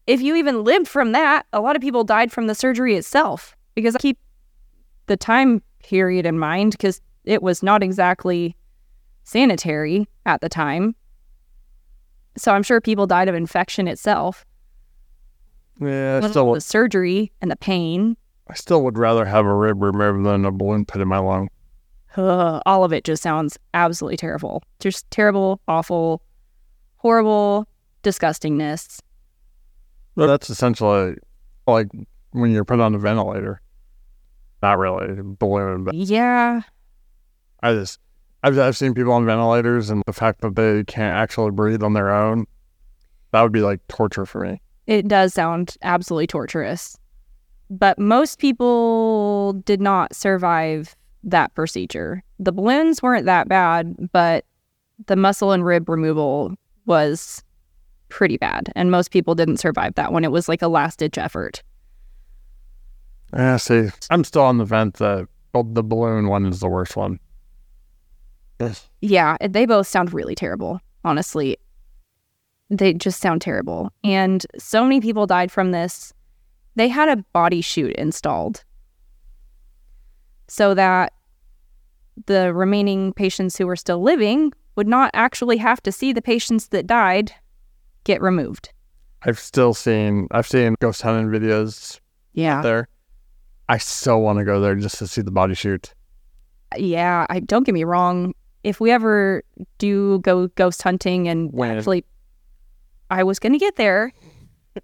If 0.07 0.21
you 0.21 0.37
even 0.37 0.63
lived 0.63 0.87
from 0.87 1.11
that, 1.11 1.47
a 1.53 1.61
lot 1.61 1.75
of 1.75 1.83
people 1.83 2.05
died 2.05 2.31
from 2.31 2.47
the 2.47 2.55
surgery 2.55 2.95
itself 2.95 3.57
because 3.75 3.97
I 3.97 3.99
keep 3.99 4.17
the 5.07 5.17
time 5.17 5.61
period 5.83 6.25
in 6.25 6.39
mind 6.39 6.71
because 6.71 7.01
it 7.25 7.43
was 7.43 7.65
not 7.65 7.83
exactly 7.83 8.55
sanitary 9.25 10.07
at 10.25 10.41
the 10.41 10.49
time. 10.49 10.95
So 12.37 12.53
I'm 12.53 12.63
sure 12.63 12.81
people 12.81 13.09
died 13.09 13.29
of 13.29 13.35
infection 13.35 13.89
itself. 13.89 14.47
Yeah, 15.81 16.21
still 16.29 16.55
the 16.55 16.61
surgery 16.61 17.33
and 17.43 17.51
the 17.51 17.57
pain. 17.57 18.17
I 18.47 18.55
still 18.55 18.85
would 18.85 18.99
rather 18.99 19.25
have 19.25 19.47
a 19.47 19.53
rib 19.53 19.83
removed 19.83 20.23
than 20.23 20.45
a 20.45 20.53
balloon 20.53 20.85
put 20.85 21.01
in 21.01 21.09
my 21.09 21.19
lung. 21.19 21.49
Uh, 22.17 22.61
all 22.65 22.85
of 22.85 22.93
it 22.93 23.05
just 23.05 23.23
sounds 23.23 23.59
absolutely 23.73 24.17
terrible. 24.17 24.63
Just 24.81 25.11
terrible, 25.11 25.61
awful, 25.67 26.23
horrible, 26.97 27.67
disgustingness. 28.03 29.01
But 30.15 30.29
that's 30.29 30.51
essentially 30.51 31.17
like 31.67 31.89
when 32.31 32.53
you're 32.53 32.65
put 32.65 32.81
on 32.81 32.95
a 32.95 32.99
ventilator. 32.99 33.61
Not 34.63 34.79
really 34.79 35.21
balloon, 35.23 35.85
but 35.85 35.95
yeah. 35.95 36.63
I 37.63 37.75
just 37.75 37.99
I've 38.43 38.59
I've 38.59 38.77
seen 38.77 38.95
people 38.95 39.13
on 39.13 39.27
ventilators, 39.27 39.91
and 39.91 40.03
the 40.07 40.13
fact 40.13 40.41
that 40.43 40.55
they 40.55 40.85
can't 40.85 41.15
actually 41.15 41.51
breathe 41.51 41.83
on 41.83 41.93
their 41.93 42.11
own, 42.11 42.47
that 43.33 43.43
would 43.43 43.53
be 43.53 43.61
like 43.61 43.87
torture 43.89 44.25
for 44.25 44.41
me. 44.41 44.61
It 44.87 45.09
does 45.09 45.35
sound 45.35 45.77
absolutely 45.83 46.27
torturous 46.27 46.97
but 47.71 47.99
most 47.99 48.39
people 48.39 49.55
did 49.65 49.81
not 49.81 50.15
survive 50.15 50.95
that 51.25 51.55
procedure. 51.55 52.23
The 52.39 52.53
balloons 52.53 53.03
weren't 53.03 53.27
that 53.27 53.49
bad, 53.49 54.11
but 54.13 54.45
the 55.07 55.17
muscle 55.17 55.53
and 55.53 55.65
rib 55.65 55.89
removal 55.89 56.55
was 56.87 57.43
pretty 58.09 58.37
bad. 58.37 58.71
And 58.77 58.91
most 58.91 59.11
people 59.11 59.35
didn't 59.35 59.57
survive 59.57 59.95
that 59.95 60.13
one. 60.13 60.25
It 60.25 60.31
was 60.31 60.49
like 60.49 60.63
a 60.63 60.69
last 60.69 60.99
ditch 60.99 61.19
effort. 61.19 61.63
Yeah, 63.33 63.57
see, 63.57 63.89
I'm 64.11 64.23
still 64.23 64.43
on 64.43 64.59
the 64.59 64.65
vent 64.65 64.95
that 64.95 65.27
the 65.53 65.83
balloon 65.83 66.29
one 66.29 66.47
is 66.47 66.61
the 66.61 66.69
worst 66.69 66.97
one. 66.97 67.19
Yes. 68.61 68.89
Yeah, 69.01 69.37
they 69.41 69.67
both 69.67 69.89
sound 69.89 70.13
really 70.13 70.35
terrible, 70.35 70.81
honestly. 71.05 71.57
They 72.71 72.95
just 72.95 73.21
sound 73.21 73.41
terrible. 73.41 73.91
And 74.05 74.45
so 74.59 74.83
many 74.85 75.01
people 75.01 75.27
died 75.27 75.51
from 75.51 75.73
this 75.73 76.13
they 76.77 76.89
had 76.89 77.09
a 77.09 77.23
body 77.33 77.61
chute 77.61 77.95
installed 77.97 78.65
so 80.49 80.75
that 80.75 81.13
the 82.27 82.53
remaining 82.55 83.13
patients 83.13 83.57
who 83.57 83.67
were 83.67 83.77
still 83.77 84.03
living 84.03 84.53
would 84.77 84.89
not 84.89 85.11
actually 85.15 85.57
have 85.57 85.83
to 85.83 85.93
see 85.93 86.13
the 86.13 86.23
patients 86.23 86.69
that 86.69 86.87
died 86.87 87.33
get 88.05 88.21
removed. 88.21 88.73
I've 89.23 89.39
still 89.39 89.75
seen 89.75 90.29
I've 90.31 90.47
seen 90.47 90.75
ghost 90.81 91.03
hunting 91.03 91.29
videos. 91.29 91.99
Yeah. 92.33 92.63
There. 92.63 92.89
I 93.69 93.79
still 93.79 94.21
want 94.21 94.39
to 94.39 94.45
go 94.45 94.61
there 94.61 94.75
just 94.75 94.99
to 94.99 95.07
see 95.07 95.23
the 95.23 95.31
body 95.31 95.55
chute. 95.55 95.95
Yeah, 96.77 97.27
I 97.31 97.41
don't 97.41 97.65
get 97.65 97.73
me 97.73 97.85
wrong. 97.85 98.35
If 98.63 98.81
we 98.81 98.91
ever 98.91 99.43
do 99.79 100.19
go 100.21 100.49
ghost 100.49 100.83
hunting 100.83 101.29
and 101.29 101.51
when? 101.53 101.77
actually 101.77 102.05
I 103.11 103.23
was 103.23 103.39
going 103.39 103.53
to 103.53 103.59
get 103.59 103.77
there 103.77 104.13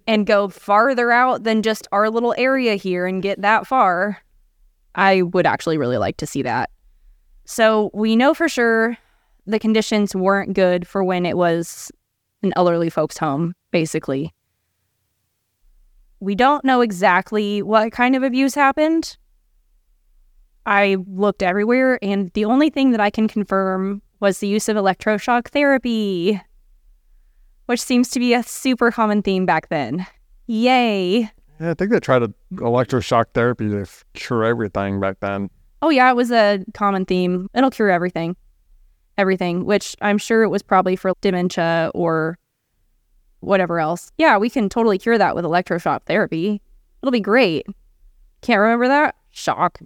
and 0.07 0.25
go 0.25 0.47
farther 0.47 1.11
out 1.11 1.43
than 1.43 1.61
just 1.61 1.87
our 1.91 2.09
little 2.09 2.33
area 2.37 2.75
here 2.75 3.05
and 3.05 3.21
get 3.21 3.41
that 3.41 3.67
far, 3.67 4.19
I 4.95 5.23
would 5.23 5.45
actually 5.45 5.77
really 5.77 5.97
like 5.97 6.17
to 6.17 6.27
see 6.27 6.41
that. 6.43 6.69
So 7.51 7.91
we 7.93 8.15
know 8.15 8.33
for 8.33 8.47
sure 8.47 8.97
the 9.45 9.59
conditions 9.59 10.15
weren't 10.15 10.53
good 10.53 10.87
for 10.87 11.03
when 11.03 11.25
it 11.25 11.35
was 11.35 11.91
an 12.43 12.53
elderly 12.55 12.89
folks' 12.89 13.17
home, 13.17 13.55
basically. 13.71 14.33
We 16.21 16.33
don't 16.33 16.63
know 16.63 16.79
exactly 16.79 17.61
what 17.61 17.91
kind 17.91 18.15
of 18.15 18.23
abuse 18.23 18.55
happened. 18.55 19.17
I 20.65 20.95
looked 21.07 21.43
everywhere, 21.43 21.99
and 22.01 22.31
the 22.35 22.45
only 22.45 22.69
thing 22.69 22.91
that 22.91 23.01
I 23.01 23.09
can 23.09 23.27
confirm 23.27 24.01
was 24.21 24.39
the 24.39 24.47
use 24.47 24.69
of 24.69 24.77
electroshock 24.77 25.49
therapy 25.49 26.39
which 27.65 27.81
seems 27.81 28.09
to 28.09 28.19
be 28.19 28.33
a 28.33 28.43
super 28.43 28.91
common 28.91 29.21
theme 29.21 29.45
back 29.45 29.69
then. 29.69 30.05
Yay. 30.47 31.29
Yeah, 31.59 31.71
I 31.71 31.73
think 31.73 31.91
they 31.91 31.99
tried 31.99 32.23
electroshock 32.53 33.27
therapy 33.33 33.69
to 33.69 33.85
cure 34.13 34.43
everything 34.43 34.99
back 34.99 35.19
then. 35.19 35.49
Oh, 35.81 35.89
yeah, 35.89 36.09
it 36.09 36.15
was 36.15 36.31
a 36.31 36.63
common 36.73 37.05
theme. 37.05 37.49
It'll 37.53 37.71
cure 37.71 37.89
everything. 37.89 38.35
Everything, 39.17 39.65
which 39.65 39.95
I'm 40.01 40.17
sure 40.17 40.43
it 40.43 40.49
was 40.49 40.61
probably 40.61 40.95
for 40.95 41.13
dementia 41.21 41.91
or 41.93 42.37
whatever 43.39 43.79
else. 43.79 44.11
Yeah, 44.17 44.37
we 44.37 44.49
can 44.49 44.69
totally 44.69 44.97
cure 44.97 45.17
that 45.17 45.35
with 45.35 45.45
electroshock 45.45 46.03
therapy. 46.03 46.61
It'll 47.01 47.11
be 47.11 47.19
great. 47.19 47.65
Can't 48.41 48.59
remember 48.59 48.87
that? 48.87 49.15
Shock. 49.31 49.79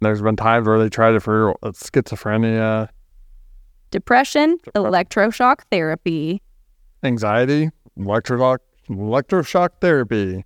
There's 0.00 0.22
been 0.22 0.36
times 0.36 0.66
where 0.66 0.78
they 0.78 0.88
tried 0.88 1.14
it 1.14 1.20
for 1.20 1.54
schizophrenia, 1.62 2.88
depression, 3.90 4.58
electroshock 4.74 5.60
therapy 5.70 6.42
anxiety, 7.04 7.70
electroshock 7.98 8.58
electroshock 8.88 9.70
therapy. 9.80 10.44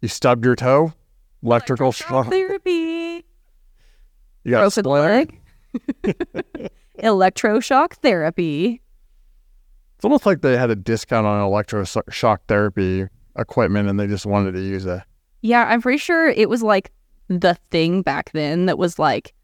You 0.00 0.08
stubbed 0.08 0.44
your 0.44 0.56
toe, 0.56 0.92
electrical 1.42 1.92
shock. 1.92 2.30
therapy. 2.30 3.24
You 4.44 4.50
got 4.52 4.72
Broken 4.74 4.84
leg. 4.84 5.40
Electroshock 6.98 7.94
therapy. 7.94 8.82
It's 9.96 10.04
almost 10.04 10.26
like 10.26 10.42
they 10.42 10.56
had 10.56 10.70
a 10.70 10.76
discount 10.76 11.26
on 11.26 11.40
electroshock 11.40 12.38
therapy 12.46 13.06
equipment 13.38 13.88
and 13.88 13.98
they 13.98 14.06
just 14.06 14.26
wanted 14.26 14.52
to 14.52 14.60
use 14.60 14.86
it. 14.86 15.02
Yeah, 15.42 15.64
I'm 15.64 15.80
pretty 15.80 15.98
sure 15.98 16.28
it 16.28 16.48
was 16.48 16.62
like 16.62 16.92
the 17.28 17.56
thing 17.70 18.02
back 18.02 18.32
then 18.32 18.66
that 18.66 18.78
was 18.78 18.98
like, 18.98 19.34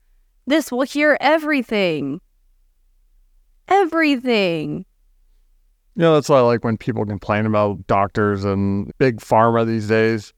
this 0.47 0.71
will 0.73 0.83
hear 0.83 1.17
everything. 1.21 2.21
Everything. 3.69 4.85
You 5.97 6.03
know, 6.03 6.15
that's 6.15 6.29
why 6.29 6.39
I 6.39 6.43
like 6.43 6.65
when 6.65 6.77
people 6.77 7.07
complain 7.07 7.47
about 7.47 7.87
doctors 7.87 8.45
and 8.45 8.93
big 8.99 9.21
pharma 9.21 9.65
these 9.67 9.87
days. 9.89 10.34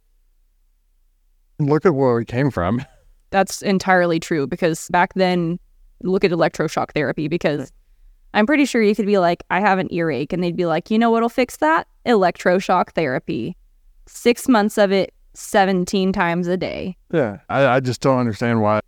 Look 1.58 1.86
at 1.86 1.94
where 1.94 2.14
we 2.14 2.24
came 2.24 2.50
from. 2.50 2.84
That's 3.30 3.62
entirely 3.62 4.20
true 4.20 4.46
because 4.46 4.88
back 4.88 5.14
then, 5.14 5.58
look 6.02 6.24
at 6.24 6.30
electroshock 6.30 6.92
therapy 6.92 7.28
because 7.28 7.72
I'm 8.34 8.46
pretty 8.46 8.66
sure 8.66 8.82
you 8.82 8.94
could 8.94 9.06
be 9.06 9.18
like, 9.18 9.42
I 9.50 9.60
have 9.60 9.78
an 9.78 9.92
earache, 9.92 10.32
and 10.32 10.42
they'd 10.42 10.56
be 10.56 10.66
like, 10.66 10.90
you 10.90 10.98
know 10.98 11.10
what'll 11.10 11.28
fix 11.28 11.56
that? 11.56 11.88
Electroshock 12.04 12.90
therapy. 12.92 13.56
Six 14.06 14.46
months 14.46 14.78
of 14.78 14.92
it, 14.92 15.12
17 15.34 16.12
times 16.12 16.46
a 16.46 16.56
day. 16.56 16.96
Yeah. 17.12 17.38
I, 17.48 17.66
I 17.66 17.80
just 17.80 18.00
don't 18.00 18.18
understand 18.18 18.60
why. 18.60 18.80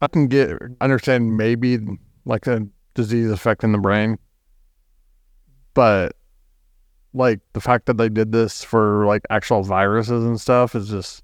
I 0.00 0.06
can 0.06 0.28
get 0.28 0.56
understand 0.80 1.36
maybe 1.36 1.78
like 2.24 2.46
a 2.46 2.66
disease 2.94 3.30
affecting 3.30 3.72
the 3.72 3.78
brain, 3.78 4.18
but 5.74 6.14
like 7.14 7.40
the 7.52 7.60
fact 7.60 7.86
that 7.86 7.96
they 7.96 8.08
did 8.08 8.32
this 8.32 8.62
for 8.62 9.06
like 9.06 9.22
actual 9.30 9.62
viruses 9.62 10.24
and 10.24 10.40
stuff 10.40 10.74
is 10.74 10.88
just 10.88 11.22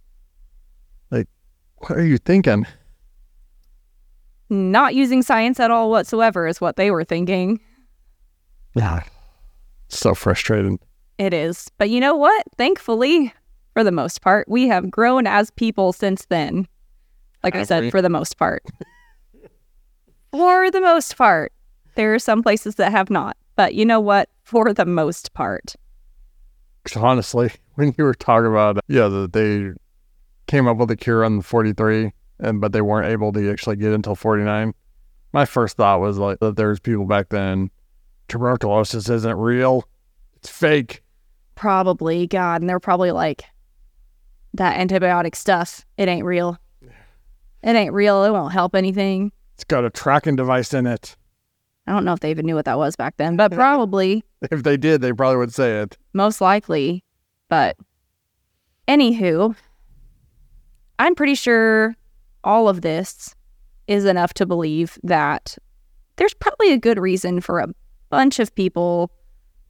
like, 1.10 1.28
what 1.78 1.92
are 1.92 2.04
you 2.04 2.18
thinking? 2.18 2.66
Not 4.50 4.94
using 4.94 5.22
science 5.22 5.58
at 5.60 5.70
all 5.70 5.90
whatsoever 5.90 6.46
is 6.46 6.60
what 6.60 6.76
they 6.76 6.90
were 6.90 7.04
thinking. 7.04 7.60
Yeah. 8.74 9.02
So 9.88 10.14
frustrating. 10.14 10.78
It 11.18 11.32
is. 11.32 11.70
But 11.78 11.90
you 11.90 12.00
know 12.00 12.16
what? 12.16 12.44
Thankfully, 12.56 13.32
for 13.72 13.84
the 13.84 13.92
most 13.92 14.20
part, 14.20 14.48
we 14.48 14.68
have 14.68 14.90
grown 14.90 15.26
as 15.26 15.50
people 15.50 15.92
since 15.92 16.26
then. 16.26 16.66
Like 17.42 17.54
I 17.54 17.64
said, 17.64 17.84
we? 17.84 17.90
for 17.90 18.00
the 18.00 18.08
most 18.08 18.38
part. 18.38 18.64
for 20.30 20.70
the 20.70 20.80
most 20.80 21.16
part. 21.16 21.52
There 21.94 22.14
are 22.14 22.18
some 22.18 22.42
places 22.42 22.76
that 22.76 22.90
have 22.90 23.10
not. 23.10 23.36
But 23.56 23.74
you 23.74 23.84
know 23.84 24.00
what? 24.00 24.28
For 24.44 24.74
the 24.74 24.84
most 24.84 25.32
part. 25.32 25.74
honestly, 26.96 27.50
when 27.74 27.94
you 27.96 28.04
were 28.04 28.14
talking 28.14 28.50
about, 28.50 28.78
yeah, 28.88 29.08
that 29.08 29.32
they 29.32 29.72
came 30.46 30.68
up 30.68 30.76
with 30.76 30.90
a 30.90 30.96
cure 30.96 31.24
on 31.24 31.38
the 31.38 31.42
43, 31.42 32.12
and 32.40 32.60
but 32.60 32.72
they 32.72 32.82
weren't 32.82 33.10
able 33.10 33.32
to 33.32 33.50
actually 33.50 33.76
get 33.76 33.92
until 33.92 34.14
49. 34.14 34.74
My 35.32 35.44
first 35.46 35.76
thought 35.78 36.00
was 36.00 36.18
like 36.18 36.40
that 36.40 36.56
there's 36.56 36.78
people 36.78 37.06
back 37.06 37.30
then, 37.30 37.70
tuberculosis 38.28 39.08
isn't 39.08 39.36
real, 39.36 39.88
it's 40.36 40.50
fake. 40.50 41.02
Probably, 41.54 42.26
God. 42.26 42.60
And 42.60 42.68
they're 42.68 42.80
probably 42.80 43.12
like, 43.12 43.44
that 44.54 44.78
antibiotic 44.78 45.34
stuff, 45.34 45.84
it 45.96 46.08
ain't 46.08 46.24
real. 46.24 46.58
It 47.62 47.74
ain't 47.74 47.92
real. 47.92 48.24
It 48.24 48.30
won't 48.30 48.52
help 48.52 48.74
anything. 48.74 49.32
It's 49.54 49.64
got 49.64 49.84
a 49.84 49.90
tracking 49.90 50.36
device 50.36 50.74
in 50.74 50.86
it. 50.86 51.16
I 51.86 51.92
don't 51.92 52.04
know 52.04 52.12
if 52.14 52.20
they 52.20 52.30
even 52.30 52.46
knew 52.46 52.54
what 52.54 52.64
that 52.64 52.78
was 52.78 52.96
back 52.96 53.16
then, 53.18 53.36
but 53.36 53.52
probably. 53.52 54.24
If 54.50 54.62
they 54.62 54.76
did, 54.76 55.00
they 55.00 55.12
probably 55.12 55.36
would 55.38 55.52
say 55.52 55.80
it. 55.80 55.96
most 56.12 56.40
likely. 56.40 57.04
But 57.48 57.76
anywho, 58.88 59.54
I'm 60.98 61.14
pretty 61.14 61.34
sure 61.34 61.94
all 62.42 62.68
of 62.68 62.80
this 62.80 63.34
is 63.86 64.04
enough 64.06 64.32
to 64.34 64.46
believe 64.46 64.98
that 65.02 65.58
there's 66.16 66.34
probably 66.34 66.72
a 66.72 66.78
good 66.78 66.98
reason 66.98 67.40
for 67.40 67.58
a 67.60 67.68
bunch 68.08 68.38
of 68.38 68.54
people 68.54 69.10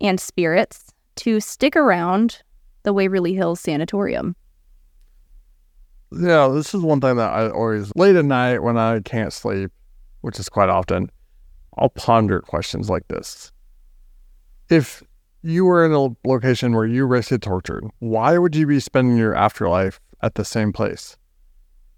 and 0.00 0.20
spirits 0.20 0.92
to 1.16 1.40
stick 1.40 1.74
around 1.77 2.42
the 2.85 2.92
Waverly 2.92 3.35
Hills 3.35 3.61
Sanatorium. 3.61 4.37
Yeah, 6.12 6.48
this 6.48 6.74
is 6.74 6.83
one 6.83 7.00
thing 7.00 7.16
that 7.16 7.31
I 7.33 7.48
always 7.50 7.90
late 7.96 8.14
at 8.14 8.24
night 8.24 8.62
when 8.62 8.77
I 8.77 9.00
can't 9.00 9.33
sleep, 9.33 9.72
which 10.20 10.38
is 10.38 10.48
quite 10.48 10.68
often, 10.68 11.11
I'll 11.79 11.91
ponder 11.91 12.41
questions 12.41 12.89
like 12.89 13.09
this. 13.09 13.53
If 14.71 15.03
you 15.43 15.65
were 15.65 15.85
in 15.85 15.93
a 15.93 16.29
location 16.29 16.75
where 16.75 16.87
you 16.87 17.05
risked 17.05 17.43
tortured, 17.43 17.85
why 17.99 18.39
would 18.39 18.57
you 18.57 18.67
be 18.67 18.81
spending 18.81 19.17
your 19.17 19.35
afterlife 19.35 20.01
at 20.23 20.37
the 20.37 20.45
same 20.45 20.73
place? 20.73 21.17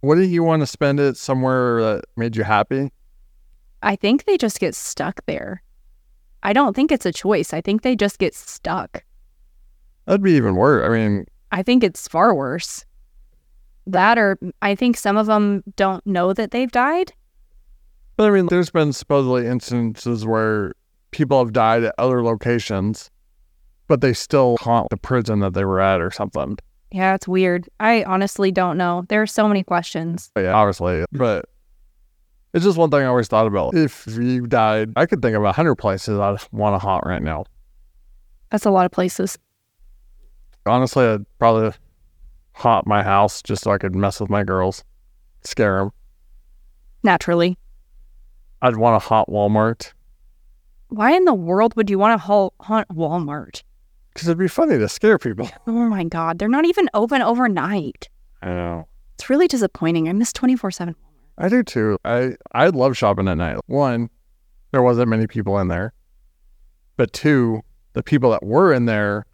Wouldn't 0.02 0.28
you 0.28 0.42
want 0.42 0.60
to 0.60 0.66
spend 0.66 1.00
it 1.00 1.16
somewhere 1.16 1.80
that 1.82 2.04
made 2.16 2.36
you 2.36 2.44
happy? 2.44 2.92
I 3.82 3.96
think 3.96 4.24
they 4.24 4.36
just 4.36 4.58
get 4.58 4.74
stuck 4.74 5.24
there. 5.26 5.62
I 6.42 6.52
don't 6.52 6.74
think 6.74 6.92
it's 6.92 7.06
a 7.06 7.12
choice. 7.12 7.52
I 7.52 7.60
think 7.60 7.82
they 7.82 7.96
just 7.96 8.18
get 8.18 8.34
stuck. 8.34 9.04
That'd 10.06 10.22
be 10.22 10.32
even 10.32 10.56
worse. 10.56 10.88
I 10.88 10.92
mean, 10.92 11.26
I 11.52 11.62
think 11.62 11.82
it's 11.82 12.06
far 12.08 12.34
worse. 12.34 12.84
That 13.86 14.18
or 14.18 14.38
I 14.62 14.74
think 14.74 14.96
some 14.96 15.16
of 15.16 15.26
them 15.26 15.62
don't 15.76 16.06
know 16.06 16.32
that 16.32 16.50
they've 16.50 16.70
died. 16.70 17.12
But 18.16 18.28
I 18.28 18.30
mean, 18.30 18.46
there's 18.46 18.70
been 18.70 18.92
supposedly 18.92 19.46
instances 19.46 20.26
where 20.26 20.74
people 21.10 21.38
have 21.38 21.52
died 21.52 21.84
at 21.84 21.94
other 21.98 22.22
locations, 22.22 23.10
but 23.88 24.00
they 24.00 24.12
still 24.12 24.56
haunt 24.60 24.90
the 24.90 24.96
prison 24.96 25.40
that 25.40 25.54
they 25.54 25.64
were 25.64 25.80
at 25.80 26.00
or 26.00 26.10
something. 26.10 26.58
Yeah, 26.92 27.14
it's 27.14 27.28
weird. 27.28 27.68
I 27.80 28.04
honestly 28.04 28.52
don't 28.52 28.78
know. 28.78 29.04
There 29.08 29.20
are 29.20 29.26
so 29.26 29.48
many 29.48 29.62
questions. 29.62 30.30
But 30.34 30.42
yeah, 30.42 30.52
obviously. 30.52 31.04
But 31.12 31.46
it's 32.54 32.64
just 32.64 32.78
one 32.78 32.90
thing 32.90 33.02
I 33.02 33.06
always 33.06 33.28
thought 33.28 33.46
about. 33.46 33.74
If 33.74 34.06
you 34.06 34.46
died, 34.46 34.92
I 34.96 35.06
could 35.06 35.20
think 35.20 35.36
of 35.36 35.44
a 35.44 35.52
hundred 35.52 35.74
places 35.76 36.18
I'd 36.18 36.38
want 36.52 36.74
to 36.74 36.78
haunt 36.78 37.04
right 37.04 37.22
now. 37.22 37.44
That's 38.50 38.64
a 38.64 38.70
lot 38.70 38.86
of 38.86 38.92
places. 38.92 39.36
Honestly, 40.64 41.04
I'd 41.04 41.26
probably 41.38 41.72
haunt 42.52 42.86
my 42.86 43.02
house 43.02 43.42
just 43.42 43.64
so 43.64 43.72
I 43.72 43.78
could 43.78 43.94
mess 43.94 44.20
with 44.20 44.30
my 44.30 44.42
girls, 44.42 44.84
scare 45.44 45.78
them. 45.78 45.90
Naturally. 47.02 47.58
I'd 48.62 48.76
want 48.76 49.00
to 49.02 49.08
haunt 49.08 49.28
Walmart 49.28 49.92
Why 50.88 51.12
in 51.12 51.24
the 51.24 51.34
world 51.34 51.74
would 51.76 51.90
you 51.90 51.98
want 51.98 52.20
to 52.20 52.52
haunt 52.60 52.88
Walmart? 52.88 53.62
because 54.12 54.28
it'd 54.28 54.38
be 54.38 54.48
funny 54.48 54.78
to 54.78 54.88
scare 54.88 55.18
people. 55.18 55.48
Oh 55.66 55.72
my 55.88 56.04
God. 56.04 56.38
They're 56.38 56.48
not 56.48 56.64
even 56.64 56.88
open 56.94 57.20
overnight. 57.20 58.08
I 58.42 58.46
know. 58.46 58.88
It's 59.14 59.28
really 59.28 59.46
disappointing. 59.46 60.08
I 60.08 60.12
miss 60.14 60.32
24 60.32 60.70
7. 60.70 60.94
I 61.38 61.48
do 61.50 61.62
too. 61.62 61.98
I 62.04 62.36
I 62.52 62.68
love 62.68 62.96
shopping 62.96 63.28
at 63.28 63.36
night. 63.36 63.58
One, 63.66 64.08
there 64.72 64.82
wasn't 64.82 65.08
many 65.08 65.26
people 65.26 65.58
in 65.58 65.68
there, 65.68 65.92
but 66.96 67.12
two, 67.12 67.60
the 67.92 68.02
people 68.02 68.30
that 68.30 68.42
were 68.42 68.72
in 68.72 68.86
there. 68.86 69.26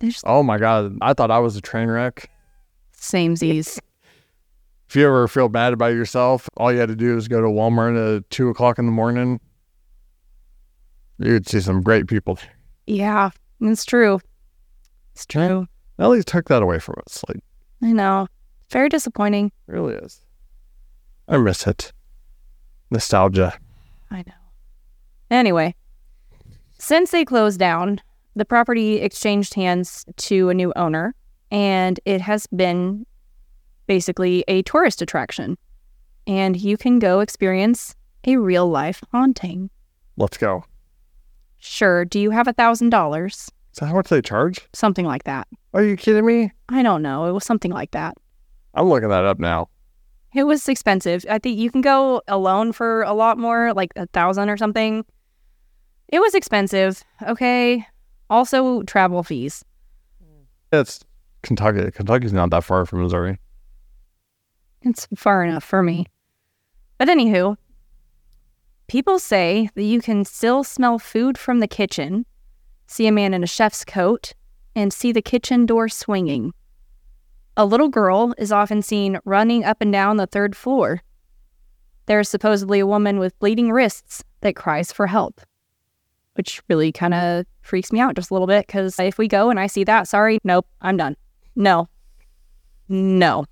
Just 0.00 0.24
Oh 0.26 0.42
my 0.42 0.58
god! 0.58 0.96
I 1.00 1.12
thought 1.14 1.30
I 1.30 1.38
was 1.38 1.54
a 1.56 1.60
train 1.60 1.88
wreck. 1.88 2.28
same 2.96 3.36
Z's. 3.36 3.78
If 4.88 4.96
you 4.96 5.06
ever 5.06 5.26
feel 5.28 5.48
bad 5.48 5.72
about 5.72 5.92
yourself, 5.94 6.48
all 6.56 6.72
you 6.72 6.78
had 6.78 6.88
to 6.88 6.96
do 6.96 7.16
is 7.16 7.26
go 7.28 7.40
to 7.40 7.48
Walmart 7.48 8.18
at 8.18 8.30
two 8.30 8.48
o'clock 8.48 8.78
in 8.78 8.86
the 8.86 8.92
morning. 8.92 9.40
You'd 11.18 11.48
see 11.48 11.60
some 11.60 11.82
great 11.82 12.06
people. 12.06 12.38
Yeah, 12.86 13.30
it's 13.60 13.84
true. 13.84 14.20
It's 15.14 15.26
true. 15.26 15.66
At 15.98 16.08
least 16.08 16.28
took 16.28 16.48
that 16.48 16.62
away 16.62 16.78
from 16.80 16.96
us. 17.06 17.24
Like, 17.28 17.38
I 17.82 17.92
know. 17.92 18.26
Very 18.70 18.88
disappointing. 18.88 19.52
it 19.68 19.72
really 19.72 19.94
is. 19.94 20.20
I 21.28 21.38
miss 21.38 21.66
it. 21.66 21.92
Nostalgia. 22.90 23.54
I 24.10 24.18
know. 24.26 24.32
Anyway, 25.30 25.74
since 26.78 27.10
they 27.10 27.24
closed 27.24 27.58
down, 27.58 28.00
the 28.36 28.44
property 28.44 28.96
exchanged 29.00 29.54
hands 29.54 30.04
to 30.16 30.48
a 30.50 30.54
new 30.54 30.72
owner, 30.76 31.14
and 31.50 31.98
it 32.04 32.20
has 32.20 32.46
been 32.48 33.06
basically 33.86 34.44
a 34.48 34.62
tourist 34.62 35.02
attraction. 35.02 35.56
And 36.26 36.56
you 36.56 36.76
can 36.76 36.98
go 36.98 37.20
experience 37.20 37.94
a 38.24 38.36
real 38.36 38.68
life 38.68 39.02
haunting. 39.12 39.70
Let's 40.16 40.38
go. 40.38 40.64
Sure, 41.58 42.04
do 42.04 42.18
you 42.18 42.30
have 42.30 42.48
a 42.48 42.52
thousand 42.52 42.90
dollars? 42.90 43.50
So 43.72 43.86
how 43.86 43.94
much 43.94 44.08
they 44.08 44.22
charge? 44.22 44.66
Something 44.72 45.04
like 45.04 45.24
that. 45.24 45.48
Are 45.72 45.82
you 45.82 45.96
kidding 45.96 46.24
me? 46.24 46.52
I 46.68 46.82
don't 46.82 47.02
know. 47.02 47.26
It 47.26 47.32
was 47.32 47.44
something 47.44 47.72
like 47.72 47.90
that. 47.90 48.16
I'm 48.74 48.88
looking 48.88 49.08
that 49.08 49.24
up 49.24 49.38
now. 49.38 49.68
It 50.34 50.44
was 50.44 50.68
expensive. 50.68 51.24
I 51.28 51.38
think 51.38 51.58
you 51.58 51.70
can 51.70 51.80
go 51.80 52.22
alone 52.28 52.72
for 52.72 53.02
a 53.02 53.12
lot 53.12 53.38
more, 53.38 53.72
like 53.74 53.92
a 53.96 54.06
thousand 54.08 54.50
or 54.50 54.56
something. 54.56 55.04
It 56.08 56.20
was 56.20 56.34
expensive. 56.34 57.02
Okay. 57.22 57.86
Also, 58.30 58.82
travel 58.82 59.22
fees. 59.22 59.64
It's 60.72 61.04
Kentucky. 61.42 61.90
Kentucky's 61.92 62.32
not 62.32 62.50
that 62.50 62.64
far 62.64 62.84
from 62.84 63.02
Missouri. 63.02 63.38
It's 64.84 65.08
far 65.16 65.44
enough 65.44 65.64
for 65.64 65.82
me. 65.82 66.06
But 66.98 67.08
anywho, 67.08 67.56
people 68.86 69.18
say 69.18 69.70
that 69.74 69.82
you 69.82 70.00
can 70.00 70.24
still 70.24 70.62
smell 70.62 70.98
food 70.98 71.36
from 71.36 71.60
the 71.60 71.66
kitchen 71.66 72.26
see 72.86 73.06
a 73.06 73.12
man 73.12 73.34
in 73.34 73.42
a 73.42 73.46
chef's 73.46 73.84
coat, 73.84 74.34
and 74.74 74.92
see 74.92 75.12
the 75.12 75.22
kitchen 75.22 75.66
door 75.66 75.88
swinging. 75.88 76.52
A 77.56 77.64
little 77.64 77.88
girl 77.88 78.34
is 78.38 78.52
often 78.52 78.82
seen 78.82 79.18
running 79.24 79.64
up 79.64 79.78
and 79.80 79.92
down 79.92 80.16
the 80.16 80.26
third 80.26 80.56
floor. 80.56 81.02
There 82.06 82.20
is 82.20 82.28
supposedly 82.28 82.80
a 82.80 82.86
woman 82.86 83.18
with 83.18 83.38
bleeding 83.38 83.70
wrists 83.70 84.24
that 84.40 84.56
cries 84.56 84.92
for 84.92 85.06
help, 85.06 85.40
which 86.34 86.60
really 86.68 86.92
kind 86.92 87.14
of 87.14 87.46
freaks 87.62 87.92
me 87.92 88.00
out 88.00 88.16
just 88.16 88.30
a 88.30 88.34
little 88.34 88.48
bit 88.48 88.66
because 88.66 88.98
if 88.98 89.16
we 89.16 89.28
go 89.28 89.48
and 89.48 89.58
I 89.58 89.68
see 89.68 89.84
that, 89.84 90.08
sorry, 90.08 90.38
nope, 90.44 90.66
I'm 90.80 90.96
done. 90.96 91.16
No, 91.56 91.88
no, 92.88 93.46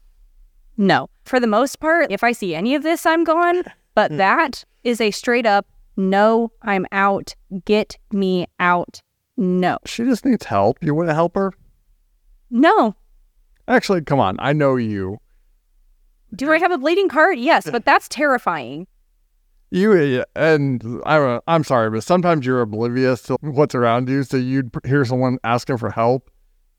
no. 0.76 1.08
For 1.24 1.38
the 1.40 1.46
most 1.46 1.80
part, 1.80 2.10
if 2.10 2.22
I 2.24 2.32
see 2.32 2.54
any 2.54 2.74
of 2.74 2.82
this, 2.82 3.06
I'm 3.06 3.24
gone. 3.24 3.62
But 3.94 4.10
Hmm. 4.10 4.16
that 4.16 4.64
is 4.84 5.00
a 5.02 5.10
straight 5.10 5.44
up 5.46 5.66
no, 5.98 6.50
I'm 6.62 6.86
out. 6.90 7.34
Get 7.66 7.98
me 8.10 8.46
out. 8.58 9.02
No, 9.36 9.76
She 9.84 10.04
just 10.04 10.24
needs 10.24 10.46
help. 10.46 10.78
You 10.82 10.94
want 10.94 11.10
to 11.10 11.14
help 11.14 11.34
her? 11.34 11.52
no. 12.50 12.94
Actually, 13.68 14.00
come 14.02 14.18
on. 14.18 14.36
I 14.40 14.52
know 14.54 14.76
you. 14.76 15.18
Do 16.34 16.50
I 16.50 16.58
have 16.58 16.72
a 16.72 16.78
bleeding 16.78 17.10
heart? 17.10 17.36
Yes, 17.38 17.68
but 17.70 17.84
that's 17.84 18.08
terrifying. 18.08 18.86
You 19.70 20.24
and 20.34 20.82
I 21.06 21.38
I'm 21.46 21.62
sorry, 21.64 21.90
but 21.90 22.02
sometimes 22.02 22.44
you're 22.46 22.60
oblivious 22.62 23.22
to 23.24 23.36
what's 23.42 23.74
around 23.74 24.08
you. 24.08 24.22
So 24.24 24.36
you'd 24.38 24.70
hear 24.86 25.04
someone 25.04 25.38
asking 25.44 25.76
for 25.76 25.90
help, 25.90 26.30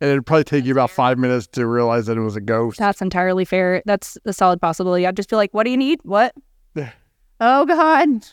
and 0.04 0.12
it'd 0.12 0.26
probably 0.26 0.44
take 0.44 0.66
you 0.66 0.74
about 0.74 0.90
five 0.90 1.18
minutes 1.18 1.48
to 1.48 1.66
realize 1.66 2.08
that 2.08 2.18
it 2.18 2.22
was 2.22 2.36
a 2.36 2.42
ghost. 2.42 2.78
That's 2.78 3.02
entirely 3.02 3.46
fair. 3.46 3.82
That's 3.86 4.18
a 4.26 4.34
solid 4.34 4.60
possibility. 4.60 5.08
I'd 5.08 5.16
just 5.16 5.30
be 5.30 5.38
like, 5.38 5.54
what 5.54 5.64
do 5.64 5.70
you 5.70 5.78
need? 5.78 6.00
What? 6.04 6.36
Oh, 7.40 7.66
God. 7.66 8.26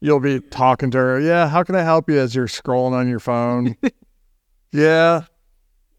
You'll 0.00 0.20
be 0.20 0.40
talking 0.40 0.90
to 0.90 0.98
her. 0.98 1.20
Yeah, 1.20 1.48
how 1.48 1.62
can 1.62 1.74
I 1.74 1.82
help 1.82 2.10
you? 2.10 2.18
As 2.18 2.34
you're 2.34 2.48
scrolling 2.48 2.92
on 2.92 3.08
your 3.08 3.20
phone. 3.20 3.76
yeah, 4.72 5.22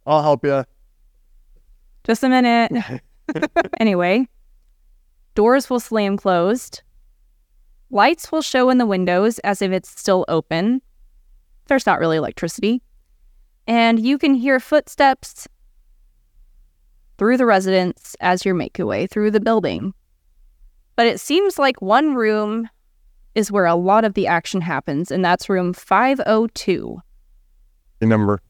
I'll 0.05 0.21
help 0.21 0.45
you. 0.45 0.65
Just 2.03 2.23
a 2.23 2.29
minute. 2.29 3.01
anyway, 3.79 4.27
doors 5.33 5.67
will 5.67 5.79
slam 5.79 6.17
closed. 6.17 6.83
Lights 7.89 8.31
will 8.31 8.43
show 8.43 8.69
in 8.69 8.77
the 8.77 8.85
windows 8.85 9.39
as 9.39 9.63
if 9.63 9.71
it's 9.71 9.89
still 9.89 10.25
open. 10.27 10.81
There's 11.67 11.87
not 11.87 11.99
really 11.99 12.17
electricity. 12.17 12.83
And 13.67 13.99
you 13.99 14.17
can 14.17 14.33
hear 14.35 14.59
footsteps 14.59 15.47
through 17.17 17.37
the 17.37 17.45
residence 17.45 18.15
as 18.19 18.45
you 18.45 18.53
make 18.53 18.77
your 18.77 18.87
way 18.87 19.07
through 19.07 19.31
the 19.31 19.39
building. 19.39 19.93
But 20.95 21.07
it 21.07 21.19
seems 21.19 21.57
like 21.57 21.81
one 21.81 22.13
room 22.15 22.69
is 23.33 23.51
where 23.51 23.65
a 23.65 23.75
lot 23.75 24.05
of 24.05 24.13
the 24.13 24.27
action 24.27 24.61
happens, 24.61 25.11
and 25.11 25.23
that's 25.25 25.49
room 25.49 25.73
502. 25.73 27.01
Your 28.01 28.09
number. 28.09 28.41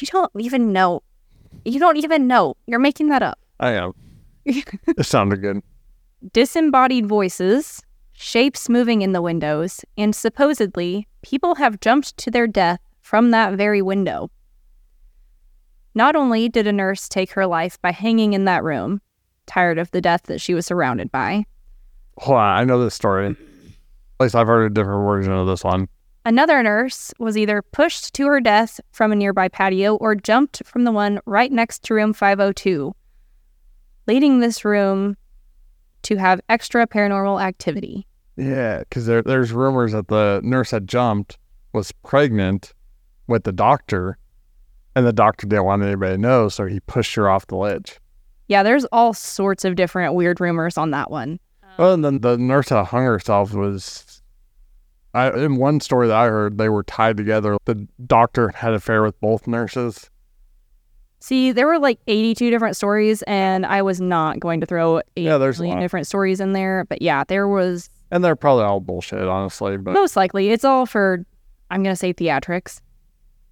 You 0.00 0.06
don't 0.08 0.30
even 0.38 0.72
know. 0.72 1.02
You 1.64 1.78
don't 1.78 1.96
even 1.96 2.26
know. 2.26 2.56
You're 2.66 2.78
making 2.80 3.08
that 3.08 3.22
up. 3.22 3.38
I 3.60 3.72
am. 3.72 3.92
It 4.46 5.04
sounded 5.06 5.42
good. 5.42 5.62
disembodied 6.32 7.06
voices, 7.06 7.82
shapes 8.12 8.68
moving 8.68 9.02
in 9.02 9.12
the 9.12 9.22
windows, 9.22 9.84
and 9.96 10.14
supposedly 10.14 11.06
people 11.22 11.56
have 11.56 11.80
jumped 11.80 12.16
to 12.18 12.30
their 12.30 12.46
death 12.46 12.80
from 13.08 13.30
that 13.30 13.54
very 13.54 13.80
window. 13.80 14.30
Not 15.94 16.14
only 16.14 16.50
did 16.50 16.66
a 16.66 16.72
nurse 16.72 17.08
take 17.08 17.32
her 17.32 17.46
life 17.46 17.80
by 17.80 17.90
hanging 17.90 18.34
in 18.34 18.44
that 18.44 18.62
room, 18.62 19.00
tired 19.46 19.78
of 19.78 19.90
the 19.92 20.02
death 20.02 20.24
that 20.24 20.42
she 20.42 20.52
was 20.52 20.66
surrounded 20.66 21.10
by, 21.10 21.44
Hold 22.18 22.36
on. 22.36 22.58
I 22.58 22.64
know 22.64 22.84
this 22.84 22.94
story. 22.94 23.28
At 23.28 23.36
least 24.20 24.34
I've 24.34 24.46
heard 24.46 24.70
a 24.70 24.74
different 24.74 25.06
version 25.06 25.32
of 25.32 25.46
this 25.46 25.64
one. 25.64 25.88
another 26.26 26.62
nurse 26.62 27.14
was 27.18 27.38
either 27.38 27.62
pushed 27.62 28.12
to 28.12 28.26
her 28.26 28.40
death 28.40 28.78
from 28.90 29.10
a 29.10 29.16
nearby 29.16 29.48
patio 29.48 29.96
or 29.96 30.14
jumped 30.14 30.60
from 30.66 30.84
the 30.84 30.92
one 30.92 31.18
right 31.24 31.50
next 31.50 31.84
to 31.84 31.94
room 31.94 32.12
502, 32.12 32.94
leading 34.06 34.40
this 34.40 34.66
room 34.66 35.16
to 36.02 36.16
have 36.16 36.42
extra 36.50 36.86
paranormal 36.86 37.42
activity. 37.42 38.06
Yeah, 38.36 38.80
because 38.80 39.06
there, 39.06 39.22
there's 39.22 39.52
rumors 39.52 39.92
that 39.92 40.08
the 40.08 40.42
nurse 40.44 40.72
that 40.72 40.84
jumped 40.84 41.38
was 41.72 41.90
pregnant 42.04 42.74
with 43.28 43.44
the 43.44 43.52
doctor, 43.52 44.18
and 44.96 45.06
the 45.06 45.12
doctor 45.12 45.46
didn't 45.46 45.64
want 45.64 45.82
anybody 45.82 46.14
to 46.14 46.18
know, 46.20 46.48
so 46.48 46.66
he 46.66 46.80
pushed 46.80 47.14
her 47.14 47.28
off 47.30 47.46
the 47.46 47.56
ledge. 47.56 48.00
Yeah, 48.48 48.62
there's 48.62 48.84
all 48.86 49.14
sorts 49.14 49.64
of 49.64 49.76
different 49.76 50.14
weird 50.14 50.40
rumors 50.40 50.76
on 50.78 50.90
that 50.90 51.10
one. 51.10 51.38
Well, 51.78 51.94
and 51.94 52.04
then 52.04 52.20
the 52.22 52.36
nurse 52.38 52.70
that 52.70 52.84
hung 52.86 53.04
herself 53.04 53.52
was, 53.52 54.22
I, 55.14 55.30
in 55.30 55.56
one 55.56 55.80
story 55.80 56.08
that 56.08 56.16
I 56.16 56.26
heard, 56.28 56.58
they 56.58 56.68
were 56.68 56.82
tied 56.82 57.16
together. 57.16 57.56
The 57.66 57.86
doctor 58.06 58.48
had 58.48 58.70
an 58.70 58.76
affair 58.76 59.02
with 59.02 59.20
both 59.20 59.46
nurses. 59.46 60.10
See, 61.20 61.52
there 61.52 61.66
were 61.66 61.78
like 61.78 61.98
82 62.06 62.48
different 62.50 62.76
stories, 62.76 63.22
and 63.22 63.66
I 63.66 63.82
was 63.82 64.00
not 64.00 64.40
going 64.40 64.60
to 64.60 64.66
throw 64.66 64.98
8 64.98 65.04
Yeah, 65.16 65.36
there's 65.38 65.58
a 65.58 65.62
million 65.62 65.78
lot. 65.78 65.82
different 65.82 66.06
stories 66.06 66.40
in 66.40 66.52
there. 66.52 66.84
But 66.88 67.02
yeah, 67.02 67.24
there 67.24 67.48
was 67.48 67.90
And 68.10 68.24
they're 68.24 68.36
probably 68.36 68.64
all 68.64 68.80
bullshit, 68.80 69.26
honestly. 69.26 69.76
But 69.76 69.94
most 69.94 70.16
likely 70.16 70.50
it's 70.50 70.64
all 70.64 70.86
for, 70.86 71.24
I'm 71.70 71.82
going 71.82 71.92
to 71.92 71.98
say 71.98 72.14
theatrics. 72.14 72.80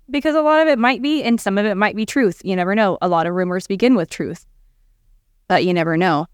Because 0.08 0.34
a 0.36 0.42
lot 0.42 0.62
of 0.62 0.68
it 0.68 0.78
might 0.78 1.02
be, 1.02 1.22
and 1.22 1.40
some 1.40 1.58
of 1.58 1.66
it 1.66 1.74
might 1.74 1.96
be 1.96 2.06
truth. 2.06 2.40
You 2.44 2.54
never 2.54 2.74
know. 2.74 2.96
A 3.02 3.08
lot 3.08 3.26
of 3.26 3.34
rumors 3.34 3.66
begin 3.66 3.96
with 3.96 4.08
truth, 4.08 4.46
but 5.48 5.64
you 5.64 5.74
never 5.74 5.96
know. 5.96 6.26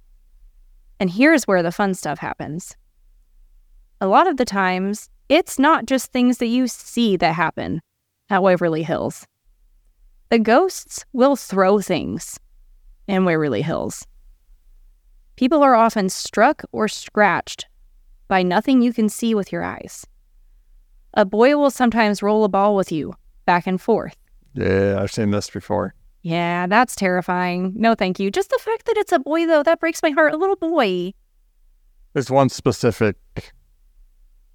And 1.00 1.10
here's 1.10 1.44
where 1.44 1.62
the 1.62 1.72
fun 1.72 1.94
stuff 1.94 2.18
happens. 2.18 2.76
A 4.00 4.06
lot 4.06 4.26
of 4.26 4.36
the 4.36 4.44
times, 4.44 5.08
it's 5.28 5.58
not 5.58 5.86
just 5.86 6.12
things 6.12 6.38
that 6.38 6.46
you 6.46 6.68
see 6.68 7.16
that 7.16 7.34
happen 7.34 7.80
at 8.28 8.42
Waverly 8.42 8.82
Hills. 8.82 9.26
The 10.28 10.38
ghosts 10.38 11.04
will 11.12 11.36
throw 11.36 11.80
things 11.80 12.38
in 13.06 13.24
Waverly 13.24 13.62
Hills. 13.62 14.06
People 15.36 15.62
are 15.62 15.74
often 15.74 16.08
struck 16.08 16.62
or 16.72 16.88
scratched 16.88 17.66
by 18.28 18.42
nothing 18.42 18.82
you 18.82 18.92
can 18.92 19.08
see 19.08 19.34
with 19.34 19.50
your 19.50 19.62
eyes. 19.62 20.06
A 21.14 21.24
boy 21.24 21.56
will 21.56 21.70
sometimes 21.70 22.22
roll 22.22 22.44
a 22.44 22.48
ball 22.48 22.76
with 22.76 22.92
you 22.92 23.14
back 23.46 23.66
and 23.66 23.80
forth. 23.80 24.16
yeah, 24.54 24.96
I've 25.00 25.10
seen 25.12 25.30
this 25.30 25.48
before. 25.50 25.94
Yeah, 26.22 26.66
that's 26.66 26.94
terrifying. 26.94 27.72
No, 27.74 27.94
thank 27.94 28.20
you. 28.20 28.30
Just 28.30 28.50
the 28.50 28.58
fact 28.60 28.86
that 28.86 28.96
it's 28.96 29.10
a 29.12 29.18
boy, 29.18 29.46
though, 29.46 29.62
that 29.64 29.80
breaks 29.80 30.02
my 30.02 30.10
heart. 30.10 30.32
A 30.32 30.36
little 30.36 30.56
boy. 30.56 31.12
There's 32.12 32.30
one 32.30 32.48
specific 32.48 33.16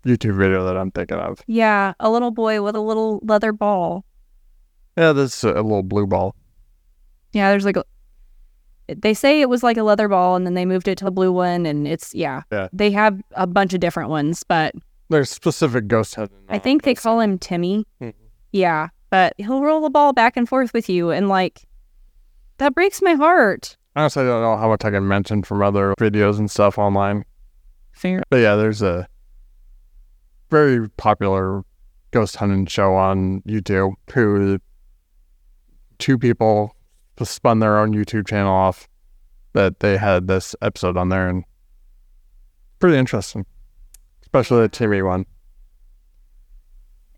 YouTube 0.05 0.37
video 0.37 0.63
that 0.65 0.77
I'm 0.77 0.91
thinking 0.91 1.17
of. 1.17 1.41
Yeah, 1.47 1.93
a 1.99 2.09
little 2.09 2.31
boy 2.31 2.61
with 2.61 2.75
a 2.75 2.79
little 2.81 3.19
leather 3.23 3.51
ball. 3.51 4.05
Yeah, 4.97 5.11
this 5.11 5.37
is 5.39 5.43
a 5.43 5.53
little 5.61 5.83
blue 5.83 6.07
ball. 6.07 6.35
Yeah, 7.33 7.49
there's 7.49 7.65
like 7.65 7.77
a. 7.77 7.83
They 8.87 9.13
say 9.13 9.41
it 9.41 9.49
was 9.49 9.63
like 9.63 9.75
a 9.75 9.83
leather 9.83 10.07
ball, 10.07 10.37
and 10.37 10.45
then 10.45 10.53
they 10.53 10.65
moved 10.65 10.87
it 10.87 10.97
to 10.99 11.05
the 11.05 11.11
blue 11.11 11.33
one, 11.33 11.65
and 11.65 11.85
it's 11.85 12.15
yeah. 12.15 12.43
Yeah. 12.51 12.69
They 12.71 12.91
have 12.91 13.19
a 13.33 13.45
bunch 13.45 13.73
of 13.73 13.81
different 13.81 14.09
ones, 14.09 14.43
but 14.47 14.73
There's 15.09 15.29
specific 15.29 15.87
ghost 15.89 16.15
head. 16.15 16.29
I 16.47 16.57
think 16.59 16.83
they 16.83 16.95
call 16.95 17.19
him 17.19 17.37
Timmy. 17.37 17.85
Mhm. 18.01 18.13
Yeah, 18.57 18.89
but 19.11 19.35
he'll 19.37 19.61
roll 19.61 19.81
the 19.81 19.91
ball 19.91 20.13
back 20.13 20.35
and 20.35 20.49
forth 20.49 20.73
with 20.73 20.89
you, 20.89 21.11
and 21.11 21.29
like 21.29 21.67
that 22.57 22.73
breaks 22.73 23.03
my 23.03 23.13
heart. 23.13 23.77
Honestly, 23.95 24.23
I 24.23 24.25
don't 24.25 24.41
know 24.41 24.57
how 24.57 24.67
much 24.67 24.83
I 24.83 24.89
can 24.89 25.07
mention 25.07 25.43
from 25.43 25.61
other 25.61 25.93
videos 25.99 26.39
and 26.39 26.49
stuff 26.49 26.79
online. 26.79 27.23
Fair. 27.91 28.23
But 28.31 28.37
yeah, 28.37 28.55
there's 28.55 28.81
a 28.81 29.07
very 30.49 30.89
popular 30.89 31.61
ghost 32.09 32.35
hunting 32.35 32.65
show 32.65 32.95
on 32.95 33.41
YouTube 33.41 33.93
who 34.11 34.57
two 35.99 36.17
people 36.17 36.75
spun 37.21 37.59
their 37.59 37.77
own 37.77 37.93
YouTube 37.93 38.27
channel 38.27 38.51
off 38.53 38.87
that 39.53 39.81
they 39.81 39.97
had 39.97 40.27
this 40.27 40.55
episode 40.63 40.97
on 40.97 41.09
there 41.09 41.29
and 41.29 41.43
pretty 42.79 42.97
interesting. 42.97 43.45
Especially 44.23 44.61
the 44.61 44.69
Timmy 44.69 45.03
one. 45.03 45.27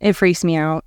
It 0.02 0.14
freaks 0.14 0.44
me 0.44 0.58
out. 0.58 0.84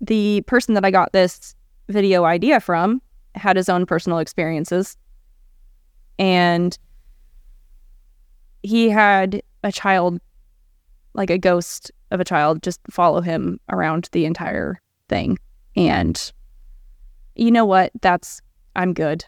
The 0.00 0.42
person 0.42 0.74
that 0.74 0.84
I 0.84 0.90
got 0.90 1.12
this 1.12 1.54
video 1.88 2.24
idea 2.24 2.60
from 2.60 3.02
had 3.34 3.56
his 3.56 3.68
own 3.68 3.86
personal 3.86 4.18
experiences. 4.18 4.96
And 6.18 6.76
he 8.62 8.90
had 8.90 9.42
a 9.62 9.72
child, 9.72 10.20
like 11.14 11.30
a 11.30 11.38
ghost 11.38 11.90
of 12.10 12.20
a 12.20 12.24
child, 12.24 12.62
just 12.62 12.80
follow 12.90 13.20
him 13.20 13.60
around 13.70 14.08
the 14.12 14.24
entire 14.24 14.80
thing. 15.08 15.38
And 15.76 16.32
you 17.36 17.50
know 17.50 17.64
what? 17.64 17.92
That's, 18.00 18.40
I'm 18.74 18.92
good. 18.92 19.24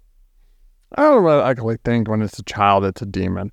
I 0.96 1.02
don't 1.02 1.24
know. 1.24 1.42
I 1.42 1.76
think 1.85 2.09
when 2.09 2.22
it's 2.22 2.38
a 2.38 2.44
child, 2.44 2.85
it's 2.85 3.02
a 3.02 3.06
demon. 3.06 3.52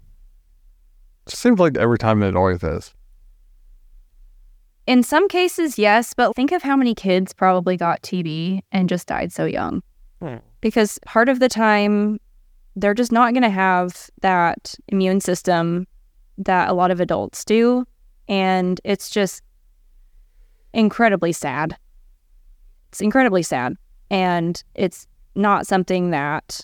It 1.28 1.34
seems 1.34 1.60
like 1.60 1.78
every 1.78 1.98
time 1.98 2.24
it 2.24 2.36
always 2.36 2.64
is. 2.64 2.94
In 4.88 5.04
some 5.04 5.28
cases, 5.28 5.78
yes, 5.78 6.14
but 6.14 6.36
think 6.36 6.52
of 6.52 6.64
how 6.64 6.76
many 6.76 6.96
kids 6.96 7.34
probably 7.34 7.78
got 7.78 8.02
TB 8.02 8.62
and 8.72 8.90
just 8.90 9.08
died 9.08 9.32
so 9.32 9.46
young. 9.46 9.84
Hmm. 10.22 10.38
Because 10.62 10.98
part 11.06 11.30
of 11.30 11.40
the 11.40 11.50
time, 11.50 12.20
they're 12.76 12.94
just 12.94 13.12
not 13.12 13.34
going 13.34 13.44
to 13.44 13.50
have 13.50 14.10
that 14.22 14.74
immune 14.88 15.22
system 15.22 15.86
that 16.38 16.70
a 16.70 16.74
lot 16.74 16.90
of 16.90 17.00
adults 17.00 17.44
do. 17.46 17.86
And 18.28 18.82
it's 18.84 19.10
just, 19.10 19.44
incredibly 20.74 21.34
sad. 21.34 21.76
It's 22.90 23.02
incredibly 23.02 23.44
sad. 23.44 23.76
And 24.10 24.64
it's 24.76 25.08
not 25.36 25.68
something 25.68 26.12
that 26.12 26.62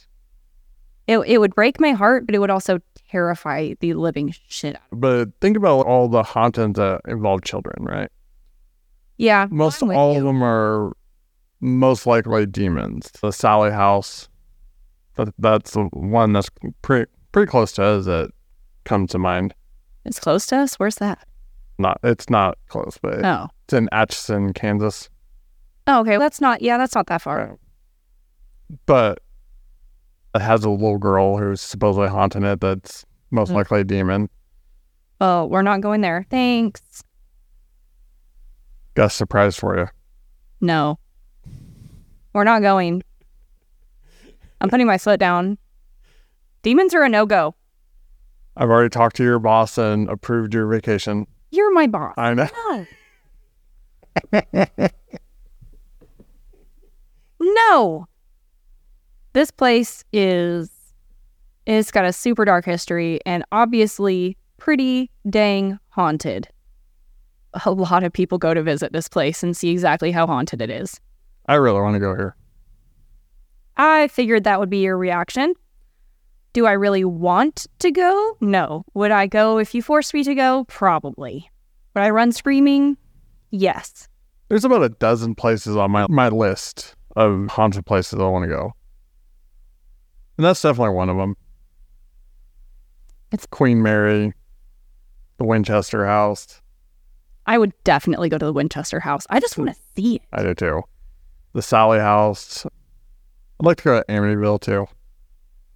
it, 1.07 1.17
it 1.19 1.39
would 1.39 1.53
break 1.53 1.79
my 1.79 1.91
heart, 1.91 2.25
but 2.25 2.35
it 2.35 2.39
would 2.39 2.49
also 2.49 2.79
terrify 3.09 3.73
the 3.79 3.93
living 3.95 4.33
shit 4.47 4.75
out 4.75 4.81
of 4.91 4.97
me. 4.97 4.99
But 5.01 5.29
think 5.41 5.57
about 5.57 5.85
all 5.85 6.07
the 6.07 6.23
hauntings 6.23 6.77
that 6.77 7.01
involve 7.07 7.43
children, 7.43 7.83
right? 7.83 8.09
Yeah. 9.17 9.47
Most 9.49 9.81
all 9.83 10.13
you. 10.13 10.19
of 10.19 10.23
them 10.25 10.43
are 10.43 10.91
most 11.61 12.05
likely 12.05 12.45
demons. 12.45 13.11
The 13.21 13.31
Sallie 13.31 13.71
House, 13.71 14.27
that, 15.15 15.33
that's 15.39 15.71
the 15.71 15.83
one 15.93 16.33
that's 16.33 16.49
pretty 16.81 17.09
pretty 17.31 17.49
close 17.49 17.71
to 17.73 17.83
us 17.83 18.05
that 18.05 18.31
comes 18.85 19.11
to 19.11 19.19
mind. 19.19 19.53
It's 20.05 20.19
close 20.19 20.45
to 20.47 20.57
us. 20.57 20.75
Where's 20.75 20.95
that? 20.95 21.25
Not 21.79 21.99
it's 22.03 22.29
not 22.29 22.57
close, 22.67 22.97
but 23.01 23.23
Oh. 23.25 23.47
it's 23.65 23.73
in 23.73 23.87
Atchison, 23.91 24.53
Kansas. 24.53 25.09
Oh, 25.87 25.99
okay. 26.01 26.17
That's 26.17 26.39
not, 26.39 26.61
yeah, 26.61 26.77
that's 26.77 26.95
not 26.95 27.07
that 27.07 27.21
far. 27.21 27.57
But 28.85 29.19
it 30.35 30.41
has 30.41 30.63
a 30.63 30.69
little 30.69 30.97
girl 30.97 31.37
who's 31.37 31.61
supposedly 31.61 32.07
haunting 32.09 32.43
it. 32.43 32.59
That's 32.61 33.05
most 33.31 33.51
Mm. 33.51 33.55
likely 33.55 33.81
a 33.81 33.83
demon. 33.83 34.29
Well, 35.19 35.49
we're 35.49 35.61
not 35.61 35.81
going 35.81 36.01
there. 36.01 36.25
Thanks. 36.29 37.03
Got 38.95 39.05
a 39.05 39.09
surprise 39.09 39.55
for 39.55 39.77
you. 39.77 39.87
No. 40.61 40.99
We're 42.33 42.43
not 42.43 42.61
going. 42.61 43.03
I'm 44.61 44.69
putting 44.69 44.87
my 44.87 44.97
foot 44.97 45.19
down. 45.19 45.57
Demons 46.61 46.93
are 46.93 47.03
a 47.03 47.09
no 47.09 47.25
go. 47.25 47.55
I've 48.55 48.69
already 48.69 48.89
talked 48.89 49.15
to 49.17 49.23
your 49.23 49.39
boss 49.39 49.77
and 49.77 50.09
approved 50.09 50.53
your 50.53 50.67
vacation. 50.67 51.27
You're 51.51 51.73
my 51.73 51.87
boss. 51.87 52.13
I 52.17 52.33
know. 52.33 52.47
No. 54.31 54.87
no. 57.39 58.07
This 59.33 59.49
place 59.49 60.03
is 60.13 60.69
it's 61.65 61.91
got 61.91 62.05
a 62.05 62.13
super 62.13 62.45
dark 62.45 62.65
history 62.65 63.19
and 63.25 63.43
obviously 63.51 64.37
pretty 64.57 65.09
dang 65.29 65.79
haunted. 65.89 66.47
A 67.65 67.71
lot 67.71 68.03
of 68.03 68.11
people 68.11 68.37
go 68.37 68.53
to 68.53 68.63
visit 68.63 68.93
this 68.93 69.07
place 69.07 69.43
and 69.43 69.55
see 69.55 69.69
exactly 69.69 70.11
how 70.11 70.25
haunted 70.25 70.61
it 70.61 70.69
is. 70.69 70.99
I 71.47 71.55
really 71.55 71.81
want 71.81 71.95
to 71.95 71.99
go 71.99 72.15
here. 72.15 72.35
I 73.77 74.07
figured 74.07 74.43
that 74.43 74.59
would 74.59 74.69
be 74.69 74.79
your 74.79 74.97
reaction. 74.97 75.53
Do 76.53 76.65
I 76.65 76.73
really 76.73 77.03
want 77.03 77.65
to 77.79 77.91
go? 77.91 78.37
No. 78.39 78.85
Would 78.93 79.11
I 79.11 79.27
go 79.27 79.57
if 79.57 79.73
you 79.73 79.81
forced 79.81 80.13
me 80.13 80.23
to 80.23 80.35
go? 80.35 80.65
Probably. 80.67 81.49
Would 81.95 82.01
I 82.01 82.09
run 82.11 82.31
screaming? 82.31 82.97
Yes. 83.51 84.07
There's 84.49 84.65
about 84.65 84.83
a 84.83 84.89
dozen 84.89 85.35
places 85.35 85.75
on 85.75 85.91
my, 85.91 86.05
my 86.09 86.29
list 86.29 86.95
of 87.15 87.47
haunted 87.47 87.85
places 87.85 88.19
I 88.19 88.23
want 88.23 88.43
to 88.43 88.49
go. 88.49 88.73
And 90.37 90.45
that's 90.45 90.61
definitely 90.61 90.95
one 90.95 91.09
of 91.09 91.17
them. 91.17 91.35
It's 93.31 93.45
Queen 93.47 93.81
Mary, 93.81 94.33
the 95.37 95.43
Winchester 95.43 96.05
House. 96.05 96.61
I 97.45 97.57
would 97.57 97.73
definitely 97.83 98.29
go 98.29 98.37
to 98.37 98.45
the 98.45 98.53
Winchester 98.53 98.99
house. 98.99 99.27
I 99.29 99.39
just 99.39 99.57
want 99.57 99.71
to 99.71 99.79
see 99.95 100.15
it. 100.15 100.21
I 100.31 100.43
do 100.43 100.53
too. 100.53 100.83
The 101.53 101.61
Sallie 101.61 101.99
House. 101.99 102.65
I'd 102.65 103.65
like 103.65 103.77
to 103.77 103.83
go 103.83 103.99
to 103.99 104.05
Amityville 104.11 104.61
too. 104.61 104.87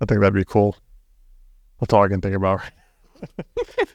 I 0.02 0.06
think 0.06 0.22
that'd 0.22 0.34
be 0.34 0.46
cool. 0.46 0.76
That's 1.80 1.94
all 1.94 2.04
I 2.04 2.08
can 2.08 2.22
think 2.22 2.36
about. 2.36 2.62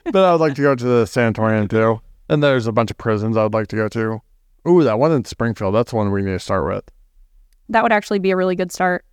but 0.04 0.16
I 0.16 0.32
would 0.32 0.40
like 0.40 0.54
to 0.56 0.62
go 0.62 0.74
to 0.74 0.84
the 0.84 1.06
sanatorium 1.06 1.68
too. 1.68 2.00
And 2.28 2.42
there's 2.42 2.66
a 2.66 2.72
bunch 2.72 2.90
of 2.90 2.98
prisons 2.98 3.36
I 3.36 3.42
would 3.42 3.54
like 3.54 3.68
to 3.68 3.76
go 3.76 3.88
to. 3.88 4.20
Ooh, 4.68 4.84
that 4.84 4.98
one 4.98 5.12
in 5.12 5.24
Springfield. 5.24 5.74
That's 5.74 5.90
the 5.90 5.96
one 5.96 6.12
we 6.12 6.22
need 6.22 6.32
to 6.32 6.38
start 6.38 6.66
with. 6.66 6.84
That 7.68 7.82
would 7.82 7.92
actually 7.92 8.18
be 8.18 8.30
a 8.30 8.36
really 8.36 8.54
good 8.54 8.70
start. 8.70 9.04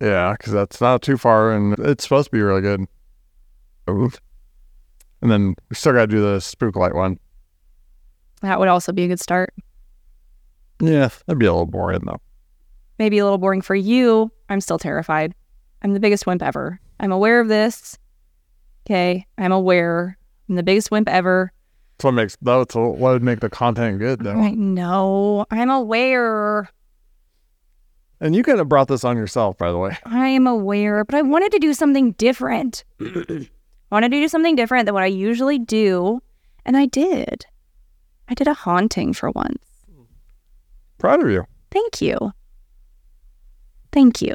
Yeah, 0.00 0.34
because 0.36 0.52
that's 0.52 0.80
not 0.80 1.02
too 1.02 1.16
far 1.16 1.52
and 1.52 1.78
it's 1.78 2.04
supposed 2.04 2.26
to 2.26 2.30
be 2.30 2.42
really 2.42 2.60
good. 2.60 2.86
Ooh. 3.88 4.10
And 5.22 5.30
then 5.30 5.54
we 5.68 5.76
still 5.76 5.92
got 5.92 6.02
to 6.02 6.06
do 6.06 6.20
the 6.20 6.40
spook 6.40 6.76
light 6.76 6.94
one. 6.94 7.18
That 8.42 8.58
would 8.58 8.68
also 8.68 8.92
be 8.92 9.04
a 9.04 9.08
good 9.08 9.20
start. 9.20 9.54
Yeah, 10.80 11.08
that'd 11.26 11.38
be 11.38 11.46
a 11.46 11.52
little 11.52 11.66
boring 11.66 12.02
though. 12.04 12.20
Maybe 12.98 13.18
a 13.18 13.24
little 13.24 13.38
boring 13.38 13.62
for 13.62 13.74
you. 13.74 14.30
I'm 14.48 14.60
still 14.60 14.78
terrified. 14.78 15.34
I'm 15.82 15.94
the 15.94 16.00
biggest 16.00 16.26
wimp 16.26 16.42
ever. 16.42 16.80
I'm 17.00 17.12
aware 17.12 17.40
of 17.40 17.48
this. 17.48 17.98
Okay. 18.86 19.26
I'm 19.38 19.52
aware. 19.52 20.16
I'm 20.48 20.54
the 20.54 20.62
biggest 20.62 20.90
wimp 20.90 21.08
ever. 21.08 21.52
That's 21.96 22.04
what 22.04 22.12
makes 22.12 22.36
that's 22.42 22.74
what 22.74 22.98
would 22.98 23.22
make 23.22 23.40
the 23.40 23.48
content 23.48 23.98
good 23.98 24.20
though. 24.20 24.38
I 24.38 24.50
know. 24.50 25.46
I'm 25.50 25.70
aware. 25.70 26.68
And 28.20 28.34
you 28.34 28.42
could 28.42 28.58
have 28.58 28.68
brought 28.68 28.88
this 28.88 29.04
on 29.04 29.16
yourself, 29.16 29.58
by 29.58 29.70
the 29.70 29.78
way. 29.78 29.96
I 30.06 30.28
am 30.28 30.46
aware, 30.46 31.04
but 31.04 31.14
I 31.14 31.22
wanted 31.22 31.52
to 31.52 31.58
do 31.58 31.74
something 31.74 32.12
different. 32.12 32.84
I 33.00 33.48
wanted 33.90 34.10
to 34.12 34.20
do 34.20 34.28
something 34.28 34.56
different 34.56 34.86
than 34.86 34.94
what 34.94 35.02
I 35.02 35.06
usually 35.06 35.58
do. 35.58 36.20
And 36.64 36.76
I 36.76 36.86
did. 36.86 37.44
I 38.28 38.34
did 38.34 38.48
a 38.48 38.54
haunting 38.54 39.12
for 39.12 39.30
once. 39.30 39.58
Proud 40.98 41.22
of 41.22 41.30
you. 41.30 41.44
Thank 41.70 42.00
you. 42.00 42.32
Thank 43.92 44.22
you. 44.22 44.34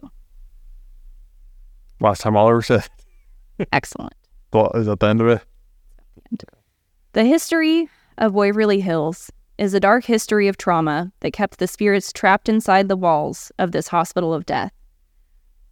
Last 1.99 2.21
time 2.21 2.37
I'll 2.37 2.49
ever 2.49 2.61
said. 2.61 2.87
Excellent. 3.73 4.13
Well, 4.53 4.71
is 4.75 4.87
that 4.87 4.99
the 4.99 5.07
end 5.07 5.21
of 5.21 5.27
it? 5.27 5.43
The 7.13 7.25
history 7.25 7.89
of 8.17 8.33
Waverly 8.33 8.79
Hills 8.79 9.31
is 9.57 9.73
a 9.73 9.79
dark 9.79 10.05
history 10.05 10.47
of 10.47 10.57
trauma 10.57 11.11
that 11.19 11.33
kept 11.33 11.59
the 11.59 11.67
spirits 11.67 12.11
trapped 12.11 12.49
inside 12.49 12.87
the 12.87 12.95
walls 12.95 13.51
of 13.59 13.71
this 13.71 13.87
hospital 13.87 14.33
of 14.33 14.45
death. 14.45 14.71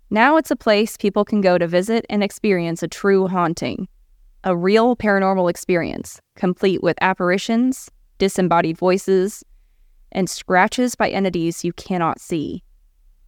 Now 0.10 0.38
it's 0.38 0.52
a 0.52 0.56
place 0.56 0.98
people 0.98 1.24
can 1.26 1.42
go 1.42 1.58
to 1.58 1.68
visit 1.68 2.06
and 2.10 2.24
experience 2.24 2.84
a 2.84 2.88
true 2.88 3.28
haunting, 3.28 3.88
a 4.44 4.56
real 4.56 4.96
paranormal 4.96 5.50
experience, 5.50 6.20
complete 6.36 6.84
with 6.84 6.98
apparitions, 7.02 7.90
disembodied 8.20 8.78
voices, 8.78 9.44
and 10.12 10.30
scratches 10.30 10.96
by 10.96 11.10
entities 11.10 11.64
you 11.64 11.74
cannot 11.74 12.22
see. 12.22 12.64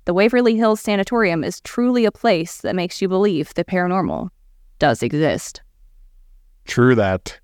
The 0.06 0.14
Waverly 0.14 0.56
Hills 0.56 0.82
Sanatorium 0.82 1.44
is 1.44 1.62
truly 1.62 2.06
a 2.06 2.12
place 2.12 2.58
that 2.58 2.76
makes 2.76 3.02
you 3.02 3.08
believe 3.08 3.54
the 3.54 3.64
paranormal 3.64 4.30
does 4.80 5.04
exist. 5.04 5.62
True 6.66 6.96
that. 6.96 7.40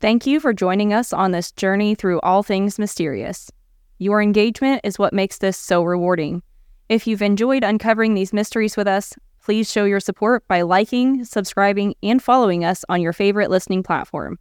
Thank 0.00 0.26
you 0.26 0.40
for 0.40 0.52
joining 0.52 0.92
us 0.92 1.12
on 1.12 1.30
this 1.30 1.52
journey 1.52 1.94
through 1.94 2.20
all 2.20 2.42
things 2.42 2.78
mysterious. 2.78 3.50
Your 3.98 4.20
engagement 4.20 4.82
is 4.84 4.98
what 4.98 5.14
makes 5.14 5.38
this 5.38 5.56
so 5.56 5.82
rewarding. 5.82 6.42
If 6.88 7.06
you've 7.06 7.22
enjoyed 7.22 7.64
uncovering 7.64 8.14
these 8.14 8.32
mysteries 8.32 8.76
with 8.76 8.86
us, 8.86 9.14
please 9.42 9.70
show 9.70 9.84
your 9.84 10.00
support 10.00 10.46
by 10.48 10.62
liking, 10.62 11.24
subscribing, 11.24 11.94
and 12.02 12.22
following 12.22 12.64
us 12.64 12.84
on 12.88 13.00
your 13.00 13.12
favorite 13.12 13.48
listening 13.48 13.82
platform. 13.82 14.38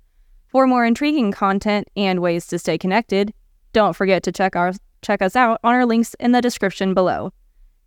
For 0.55 0.67
more 0.67 0.85
intriguing 0.85 1.33
content 1.33 1.89
and 1.97 2.21
ways 2.21 2.47
to 2.47 2.57
stay 2.57 2.77
connected, 2.77 3.33
don't 3.73 3.93
forget 3.93 4.23
to 4.23 4.31
check 4.31 4.55
our 4.55 4.71
check 5.01 5.21
us 5.21 5.35
out 5.35 5.59
on 5.65 5.75
our 5.75 5.85
links 5.85 6.15
in 6.17 6.31
the 6.31 6.41
description 6.41 6.93
below. 6.93 7.33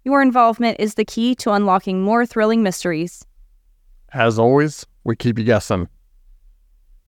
Your 0.04 0.20
involvement 0.20 0.78
is 0.78 0.94
the 0.94 1.04
key 1.06 1.34
to 1.36 1.52
unlocking 1.52 2.02
more 2.02 2.26
thrilling 2.26 2.62
mysteries. 2.62 3.24
As 4.12 4.38
always, 4.38 4.84
we 5.02 5.16
keep 5.16 5.38
you 5.38 5.46
guessing. 5.46 5.88